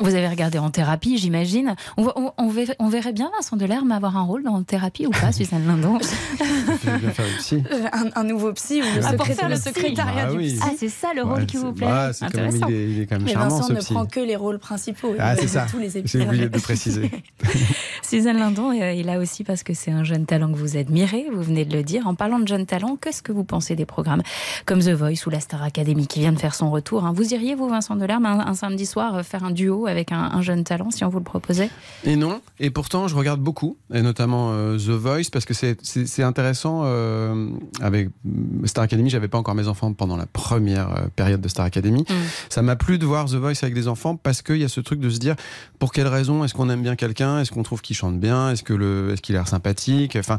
[0.00, 1.74] Vous avez regardé en thérapie, j'imagine.
[1.96, 5.06] On, va- on- on verrait, on verrait bien Vincent Delerme avoir un rôle dans thérapie
[5.06, 9.12] ou pas, Suzanne Lindon bien faire le psy Un, un nouveau psy ou le, Ah,
[9.14, 10.58] pour secré- faire le secrétariat Ah du psy.
[10.62, 12.66] Ah, c'est ça le rôle Ouais, qui vous plaît bah, c'est quand même- Intéressant.
[12.68, 13.92] il est- il est quand même Mais charmant, Vincent ce ne psy.
[13.94, 15.14] prend que les rôles principaux.
[15.18, 15.66] Ah, c'est ça.
[15.70, 17.10] tous les J'ai oublié de préciser.
[18.08, 21.26] Suzanne Lindon euh, est là aussi parce que c'est un jeune talent que vous admirez,
[21.32, 22.06] vous venez de le dire.
[22.06, 24.22] En parlant de jeune talent, qu'est-ce que vous pensez des programmes
[24.64, 27.34] comme The Voice ou la Star Academy qui vient de faire son retour hein Vous
[27.34, 30.40] iriez, vous, Vincent Delerme, un, un samedi soir euh, faire un duo avec un, un
[30.42, 31.68] jeune talent si on vous le proposait?
[32.04, 36.22] Et non, et pourtant je regarde beaucoup, et notamment euh, The Voice, parce que c'est-
[36.22, 36.82] intéressant.
[36.84, 37.48] euh,
[37.80, 41.48] avec euh, Star Academy, j'avais pas encore mes enfants pendant la première euh, période de
[41.48, 42.04] Star Academy.
[42.48, 44.80] Ça m'a plu de voir The Voice avec des enfants parce qu'il y a ce
[44.80, 45.36] truc de se dire
[45.78, 48.62] pour quelle raison est-ce qu'on aime bien quelqu'un, est-ce qu'on trouve qu'il chante bien, est-ce
[48.62, 50.38] que le, est-ce qu'il a l'air sympathique, enfin.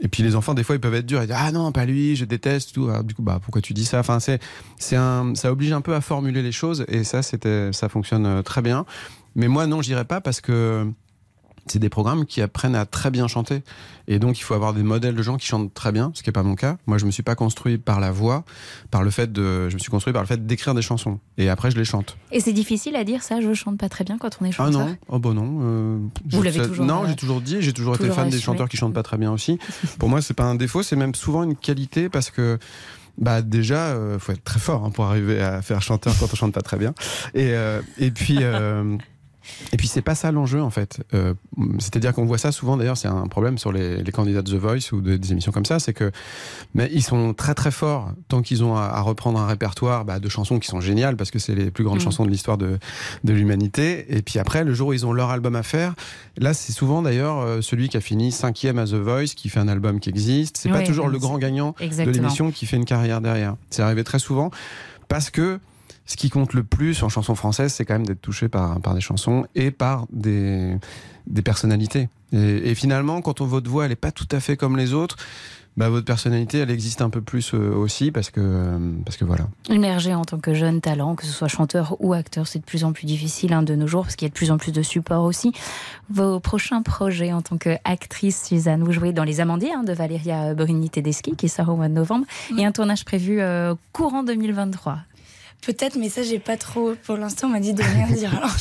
[0.00, 1.86] Et puis les enfants des fois ils peuvent être durs et dire ah non pas
[1.86, 2.90] lui, je déteste tout.
[3.02, 4.40] Du coup bah pourquoi tu dis ça Enfin c'est
[4.78, 8.26] c'est un ça oblige un peu à formuler les choses et ça c'était ça fonctionne
[8.26, 8.84] euh, très bien.
[9.34, 10.86] Mais moi non j'irai pas parce que
[11.66, 13.62] c'est des programmes qui apprennent à très bien chanter.
[14.08, 16.28] Et donc, il faut avoir des modèles de gens qui chantent très bien, ce qui
[16.28, 16.76] n'est pas mon cas.
[16.86, 18.44] Moi, je me suis pas construit par la voix,
[18.90, 21.18] par le fait de, je me suis construit par le fait d'écrire des chansons.
[21.38, 22.16] Et après, je les chante.
[22.30, 24.52] Et c'est difficile à dire ça, je chante pas très bien quand on est Ah
[24.52, 25.58] chanteur non, oh bah non.
[25.62, 25.98] euh,
[26.30, 28.76] Vous l'avez toujours, Non, euh, j'ai toujours dit, j'ai toujours, été fan des chanteurs qui
[28.76, 29.58] chantent pas très bien aussi.
[29.98, 32.58] Pour moi, c'est pas un défaut, c'est même souvent une qualité parce que.
[33.18, 36.36] Bah déjà, euh, faut être très fort hein, pour arriver à faire chanteur quand on
[36.36, 36.92] chante pas très bien.
[37.32, 38.98] Et, euh, et puis, euh,
[39.72, 41.00] et puis c'est pas ça l'enjeu en fait.
[41.14, 41.34] Euh,
[41.78, 42.76] C'est-à-dire qu'on voit ça souvent.
[42.76, 45.52] D'ailleurs, c'est un problème sur les, les candidats de The Voice ou de- des émissions
[45.52, 46.10] comme ça, c'est que
[46.74, 50.18] mais ils sont très très forts tant qu'ils ont à, à reprendre un répertoire bah,
[50.18, 52.00] de chansons qui sont géniales parce que c'est les plus grandes Mm.
[52.02, 52.78] chansons de l'histoire de,
[53.24, 54.06] de l'humanité.
[54.16, 55.94] Et puis après, le jour où ils ont leur album à faire,
[56.36, 59.60] là c'est souvent d'ailleurs euh, celui qui a fini cinquième à The Voice qui fait
[59.60, 60.56] un album qui existe.
[60.58, 63.56] C'est pas toujours le grand gagnant de l'émission qui fait une carrière derrière.
[63.70, 64.50] C'est arrivé très souvent
[65.08, 65.58] parce que
[66.06, 68.94] ce qui compte le plus en chanson française, c'est quand même d'être touché par, par
[68.94, 70.76] des chansons et par des,
[71.26, 72.08] des personnalités.
[72.32, 74.94] Et, et finalement, quand on, votre voix, elle n'est pas tout à fait comme les
[74.94, 75.16] autres,
[75.76, 79.26] bah, votre personnalité, elle existe un peu plus euh, aussi parce que, euh, parce que
[79.26, 79.46] voilà.
[79.68, 82.84] Émerger en tant que jeune talent, que ce soit chanteur ou acteur, c'est de plus
[82.84, 84.72] en plus difficile hein, de nos jours parce qu'il y a de plus en plus
[84.72, 85.52] de supports aussi.
[86.08, 90.54] Vos prochains projets en tant qu'actrice, Suzanne, vous jouez dans Les Amandiers hein, de Valéria
[90.54, 92.24] Brini Tedeschi qui sort au mois de novembre
[92.56, 95.00] et un tournage prévu euh, courant 2023.
[95.62, 96.94] Peut-être, mais ça, j'ai pas trop.
[97.04, 98.32] Pour l'instant, on m'a dit de rien dire.
[98.38, 98.54] Alors,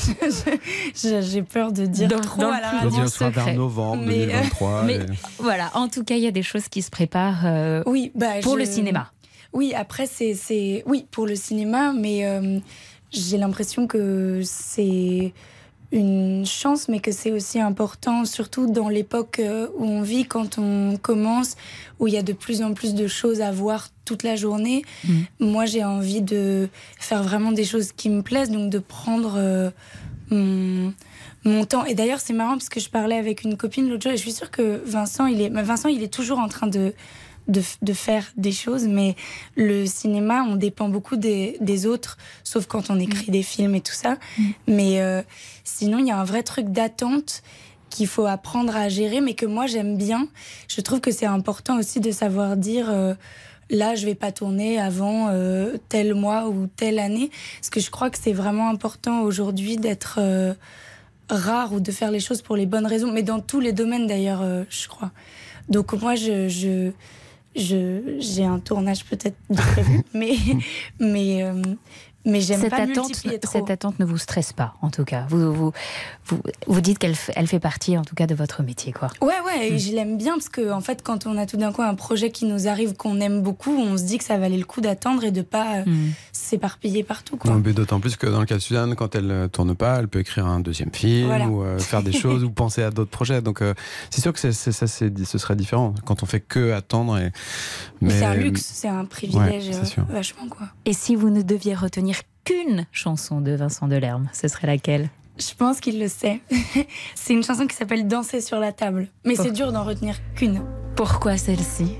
[1.21, 2.89] j'ai peur de dire Dans- trop dans à le la plus radio.
[2.91, 3.55] grand sera vers secret.
[3.55, 4.83] novembre Mais, euh, 2023.
[4.83, 4.99] Mais et-
[5.37, 8.39] voilà, en tout cas, il y a des choses qui se préparent euh, Oui, bah,
[8.41, 9.11] pour je- le cinéma.
[9.53, 10.33] Oui, après, c'est.
[10.33, 12.59] c'est- Oui, pour le cinéma, mais euh,
[13.11, 15.31] j'ai l'impression que c'est
[15.91, 20.57] une chance, mais que c'est aussi important, surtout dans l'époque euh, où on vit, quand
[20.57, 21.55] on commence,
[21.99, 24.83] où il y a de plus en plus de choses à voir toute la journée.
[25.39, 26.69] Moi, j'ai envie de
[26.99, 29.71] faire vraiment des choses qui me plaisent, donc de prendre euh,
[30.29, 30.93] mon,
[31.43, 31.85] mon temps.
[31.85, 34.21] Et d'ailleurs, c'est marrant parce que je parlais avec une copine l'autre jour et je
[34.21, 36.93] suis sûre que Vincent, il est, Vincent, il est toujours en train de,
[37.47, 39.15] de, de faire des choses, mais
[39.55, 43.81] le cinéma, on dépend beaucoup des, des autres, sauf quand on écrit des films et
[43.81, 44.17] tout ça.
[44.67, 45.21] Mais euh,
[45.63, 47.43] sinon, il y a un vrai truc d'attente
[47.89, 50.27] qu'il faut apprendre à gérer, mais que moi j'aime bien.
[50.67, 53.13] Je trouve que c'est important aussi de savoir dire euh,
[53.69, 57.29] là, je vais pas tourner avant euh, tel mois ou telle année,
[57.59, 60.19] parce que je crois que c'est vraiment important aujourd'hui d'être
[61.29, 64.07] rare ou de faire les choses pour les bonnes raisons, mais dans tous les domaines
[64.07, 65.11] d'ailleurs, je crois.
[65.69, 66.91] Donc moi, je
[67.55, 70.35] j'ai un tournage peut-être de prévu, mais
[70.99, 71.61] mais euh,
[72.25, 73.51] mais j'aime cette pas attente, multiplier trop.
[73.51, 75.25] cette attente ne vous stresse pas, en tout cas.
[75.29, 75.71] Vous, vous,
[76.25, 79.09] vous, vous dites qu'elle fait, elle fait partie, en tout cas, de votre métier, quoi.
[79.21, 81.71] Ouais, ouais, et je l'aime bien parce que, en fait, quand on a tout d'un
[81.71, 84.57] coup un projet qui nous arrive, qu'on aime beaucoup, on se dit que ça valait
[84.57, 86.11] le coup d'attendre et de pas euh, Hmm.
[86.31, 87.51] s'éparpiller partout, quoi.
[87.51, 89.99] Non, mais D'autant plus que dans le cas de Suzanne, quand elle ne tourne pas,
[89.99, 91.47] elle peut écrire un deuxième film Voilà.
[91.47, 93.41] ou euh, faire des choses ou penser à d'autres projets.
[93.41, 93.73] Donc euh,
[94.09, 97.17] c'est sûr que c'est, c'est- ça, c'est, ce serait différent quand on fait que attendre.
[97.17, 97.31] Et,
[98.01, 100.05] Mais c'est un luxe, c'est un privilège Ouais, c'est euh, sûr.
[100.05, 100.67] vachement, quoi.
[100.85, 102.14] Et si vous ne deviez retenir
[102.45, 105.09] qu'une chanson de Vincent Delerme, ce serait laquelle?
[105.37, 106.39] Je pense qu'il le sait.
[107.15, 109.09] c'est une chanson qui s'appelle Danser sur la table.
[109.25, 110.63] Mais c'est dur d'en retenir qu'une.
[110.95, 111.97] Pourquoi celle-ci?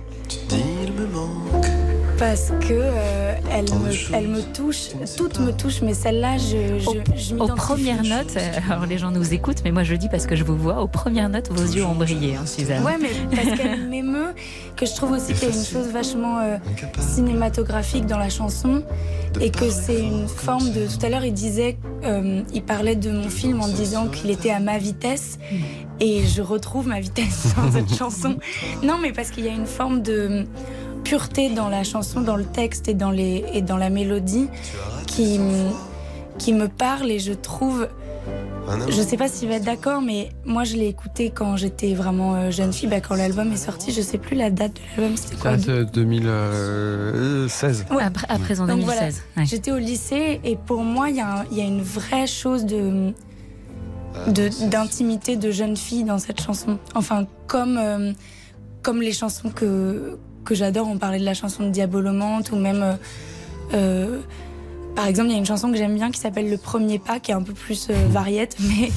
[0.52, 1.75] Il me manque.
[2.18, 7.14] Parce que euh, elle, me, elle me touche, toutes me touchent, mais celle-là, je, je,
[7.16, 10.08] je Aux premières notes, euh, alors les gens nous écoutent, mais moi je le dis
[10.10, 12.84] parce que je vous vois, aux premières notes, vos yeux ont brillé, hein, Suzanne.
[12.84, 14.34] Ouais, mais parce qu'elle m'émeut,
[14.76, 16.58] que je trouve aussi qu'il y a une chose vachement euh,
[17.00, 18.84] cinématographique dans la chanson
[19.42, 20.86] et que c'est une forme de.
[20.88, 24.52] Tout à l'heure, il disait, euh, il parlait de mon film en disant qu'il était
[24.52, 25.38] à ma vitesse
[26.00, 28.38] et je retrouve ma vitesse dans cette chanson.
[28.84, 30.46] Non, mais parce qu'il y a une forme de
[31.06, 34.48] pureté dans la chanson, dans le texte et dans, les, et dans la mélodie
[35.08, 35.40] qui,
[36.38, 37.88] qui me parle et je trouve.
[38.90, 42.34] Je sais pas s'il va être d'accord, mais moi je l'ai écouté quand j'étais vraiment
[42.34, 43.92] euh, jeune fille, bah, quand l'album est sorti.
[43.92, 47.86] Je sais plus la date de l'album, c'était quoi c'est 2016.
[47.92, 48.02] Ouais.
[48.04, 49.22] Après, à présent Donc 2016.
[49.36, 51.82] voilà, j'étais au lycée et pour moi il y, a un- il y a une
[51.84, 53.14] vraie chose de
[54.30, 56.80] de- d'intimité de, jeune fille dans cette chanson.
[56.96, 58.14] Enfin comme euh,
[58.82, 60.88] comme les chansons que que j'adore.
[60.88, 62.94] On parlait de la chanson de Diabolomante ou même euh,
[63.74, 64.22] euh,
[64.96, 67.20] par exemple, il y a une chanson que j'aime bien qui s'appelle Le Premier Pas,
[67.20, 68.90] qui est un peu plus euh, variette, mais,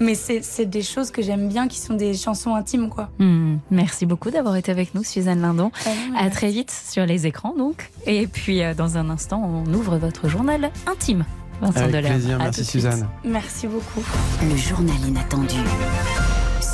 [0.00, 3.10] mais c'est c'est des choses que j'aime bien, qui sont des chansons intimes, quoi.
[3.18, 5.70] Hmm, merci beaucoup d'avoir été avec nous, Suzanne Lindon.
[5.84, 7.90] Ah non, À très vite sur les écrans, donc.
[8.06, 11.26] Et puis, euh, dans un instant, on ouvre votre journal intime.
[11.60, 12.14] Vincent Avec Delerme.
[12.14, 12.82] plaisir, À merci suite.
[12.82, 13.08] Suzanne.
[13.22, 14.02] Merci beaucoup.
[14.42, 15.56] Le journal inattendu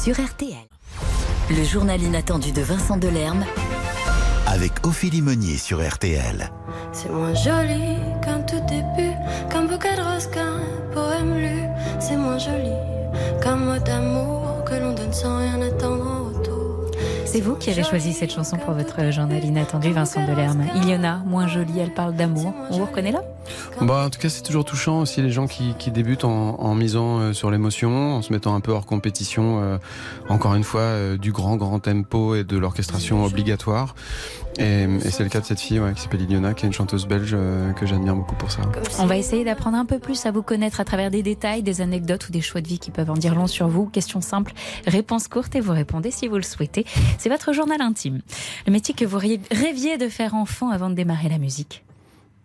[0.04, 0.54] sur RTL.
[1.50, 3.44] Le journal inattendu de Vincent Delerme
[4.58, 6.50] avec Ophélie Meunier sur RTL.
[6.90, 7.94] C'est moins joli
[8.24, 9.14] qu'un tout début,
[9.48, 10.58] qu'un bouquet de roses, qu'un
[10.92, 11.62] poème lu.
[12.00, 12.72] C'est moins joli
[13.40, 16.90] qu'un mot d'amour que l'on donne sans rien attendre en retour.
[17.24, 20.64] C'est vous qui avez choisi cette chanson pour votre journal inattendu, Vincent Delerme.
[20.74, 22.52] Il y en a, moins jolie, elle parle d'amour.
[22.70, 23.22] On vous reconnaît là?
[23.82, 26.74] Bah, en tout cas, c'est toujours touchant aussi les gens qui, qui débutent en, en
[26.74, 29.60] misant euh, sur l'émotion, en se mettant un peu hors compétition.
[29.62, 29.78] euh,
[30.28, 33.94] encore une fois, euh, du grand grand tempo et de l'orchestration obligatoire.
[34.58, 36.72] Et, et c'est le cas de cette fille ouais, qui s'appelle Iliona, qui est une
[36.72, 38.62] chanteuse belge euh, que j'admire beaucoup pour ça.
[38.98, 41.80] On va essayer d'apprendre un peu plus à vous connaître à travers des détails, des
[41.80, 43.86] anecdotes ou des choix de vie qui peuvent en dire long sur vous.
[43.86, 44.52] Question simple,
[44.86, 46.84] réponse courte et vous répondez si vous le souhaitez.
[47.18, 48.20] C'est votre journal intime.
[48.66, 51.84] Le métier que vous rêviez- rêviez de faire enfant avant de démarrer la musique.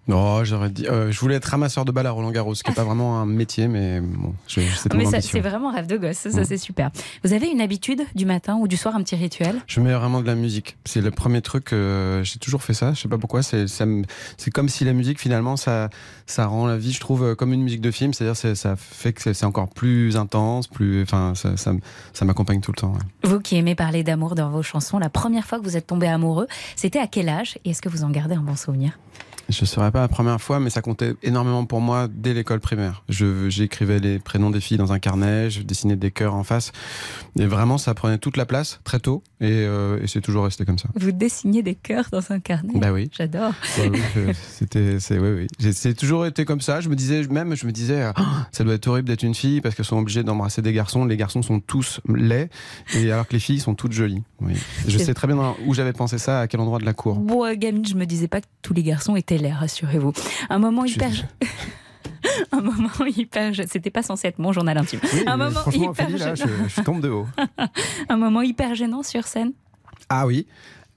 [0.09, 2.69] Oh, j'aurais dit, euh, je voulais être ramasseur de balles à Roland Garros, ce qui
[2.69, 6.17] n'est pas vraiment un métier, mais bon, je- c'est Mais c'est vraiment rêve de gosse,
[6.17, 6.91] ça, ça, c'est super.
[7.23, 9.61] Vous avez une habitude du matin ou du soir, un petit rituel?
[9.65, 10.75] Je mets vraiment de la musique.
[10.83, 11.71] C'est le premier truc.
[11.71, 12.93] euh, j'ai toujours fait ça.
[12.93, 13.41] Je sais pas pourquoi.
[13.43, 13.65] C'est
[14.53, 15.89] comme si la musique finalement ça
[16.25, 18.13] ça rend la vie, je trouve, euh, comme une musique de film.
[18.13, 21.01] C'est-à-dire c'est- ça fait que c'est- encore plus intense, plus.
[21.03, 22.91] Enfin, ça ça, m'accompagne tout le temps.
[22.93, 23.29] ouais.
[23.29, 26.07] Vous qui aimez parler d'amour dans vos chansons, la première fois que vous êtes tombé
[26.07, 28.97] amoureux, c'était à quel âge Et est-ce que vous en gardez un bon souvenir?
[29.49, 32.59] Je ne saurais pas la première fois, mais ça comptait énormément pour moi dès l'école
[32.61, 33.03] primaire.
[33.09, 36.71] Je j'écrivais les prénoms des filles dans un carnet, je dessinais des cœurs en face,
[37.37, 40.63] et vraiment ça prenait toute la place très tôt, et, euh, et c'est toujours resté
[40.65, 40.87] comme ça.
[40.95, 42.73] Vous dessinez des cœurs dans un carnet?
[42.79, 43.09] Bah oui.
[43.15, 43.51] J'adore.
[43.77, 45.71] Ouais, oui, je- c'était, c'est, oui, oui.
[45.73, 46.79] C'est toujours été comme ça.
[46.79, 49.59] Je me disais, même, je me disais, Ah, ça doit être horrible d'être une fille
[49.61, 51.03] parce qu'elles sont obligées d'embrasser des garçons.
[51.05, 52.49] Les garçons sont tous laids,
[52.95, 54.23] et alors que les filles sont toutes jolies.
[54.39, 54.53] Oui.
[54.87, 57.15] Je sais très bien où j'avais pensé ça, à quel endroit de la cour.
[57.15, 60.13] Bon, gamine, je me disais pas que tous les garçons étaient rassurez-vous.
[60.49, 61.11] Un moment hyper.
[62.51, 63.53] Un moment hyper.
[63.67, 64.99] C'était pas censé être mon journal intime.
[65.13, 67.27] Oui, un moment hyper là, je, je tombe de haut.
[68.09, 69.51] Un moment hyper gênant sur scène.
[70.09, 70.47] Ah oui.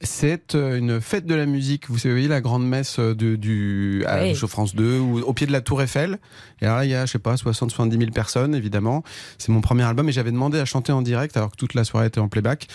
[0.02, 1.88] C'est euh, une fête de la musique.
[1.88, 4.34] Vous savez, la grande messe euh, de, du, à Oui.
[4.34, 6.18] France 2, ou au pied de la Tour Eiffel.
[6.60, 9.02] Et là, il y a, je sais pas, 60, 70 000 personnes, évidemment.
[9.38, 11.84] C'est mon premier album et j'avais demandé à chanter en direct alors que toute la
[11.84, 12.68] soirée était en playback.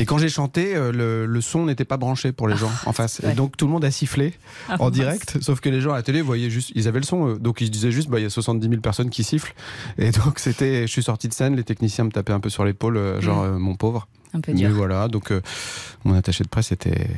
[0.00, 2.92] Et quand j'ai chanté, euh, le, le son n'était pas branché pour les gens en
[2.92, 3.20] face.
[3.22, 4.34] Et donc tout le monde a sifflé
[4.68, 5.38] Ah, en direct.
[5.40, 7.34] Sauf que les gens à la télé voyaient juste, ils avaient le son.
[7.34, 9.54] Donc ils se disaient juste, bah, il y a 70 000 personnes qui sifflent.
[9.98, 12.64] Et donc c'était, je suis sorti de scène, les techniciens me tapaient un peu sur
[12.64, 13.54] l'épaule, genre, Mm.
[13.54, 14.08] euh, mon pauvre.
[14.34, 14.70] Un peu Mais dur.
[14.70, 15.40] voilà, donc euh,
[16.04, 17.08] mon attaché de presse était,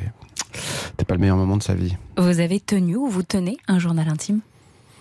[0.53, 1.95] c'était pas le meilleur moment de sa vie.
[2.17, 4.39] Vous avez tenu ou vous tenez un journal intime?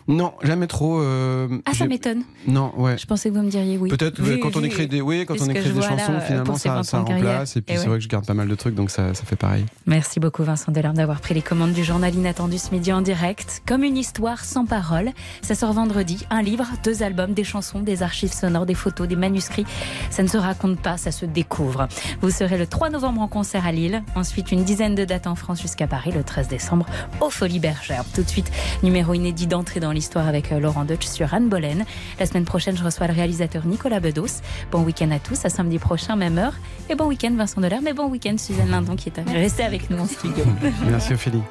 [0.08, 1.00] Non, jamais trop.
[1.00, 2.22] euh, Ah, ça m'étonne.
[2.46, 2.96] Non, ouais.
[2.98, 3.90] Je pensais que vous me diriez oui.
[3.90, 6.56] Peut-être euh, quand on écrit des, oui, quand on écrit des là, chansons, euh, finalement
[6.56, 7.56] ça, 20 ça remplace.
[7.56, 7.88] Et puis c'est ouais.
[7.88, 9.66] vrai que je garde pas mal de trucs, donc ça, ça fait pareil.
[9.86, 13.62] Merci beaucoup Vincent Delerme d'avoir pris les commandes du journal inattendu ce midi en direct.
[13.66, 15.10] Comme une histoire sans parole,
[15.42, 16.24] ça sort vendredi.
[16.30, 19.66] Un livre, deux albums, des chansons, des archives sonores, des photos, des manuscrits.
[20.10, 21.86] Ça ne se raconte pas, ça se découvre.
[22.22, 24.02] Vous serez le 3 novembre en concert à Lille.
[24.14, 26.86] Ensuite, une dizaine de dates en France jusqu'à Paris le 13 décembre
[27.20, 28.04] aux Folies Bergères.
[28.14, 28.50] Tout de suite,
[28.82, 31.84] numéro inédit d'entrée dans l'histoire avec euh, Laurent Deutsch sur Anne Boleyn.
[32.20, 34.40] La semaine prochaine, je reçois le réalisateur Nicolas Bedos.
[34.70, 36.54] Bon week-end à tous, à samedi prochain, même heure.
[36.88, 39.98] Et bon week-end Vincent Delerme, mais bon week-end Suzanne Lindon qui est restée avec nous
[39.98, 40.44] en studio.
[40.88, 41.42] Merci Ophélie.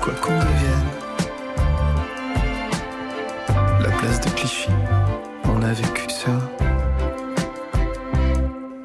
[0.00, 0.86] Quoi qu'on devienne,
[3.80, 4.68] la place de Clichy,
[5.44, 6.32] on a vécu ça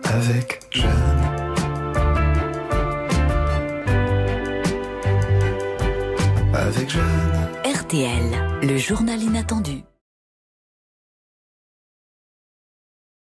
[0.03, 0.91] avec Jeanne.
[6.53, 7.31] Avec Jeanne.
[7.65, 9.83] RTL, le journal inattendu.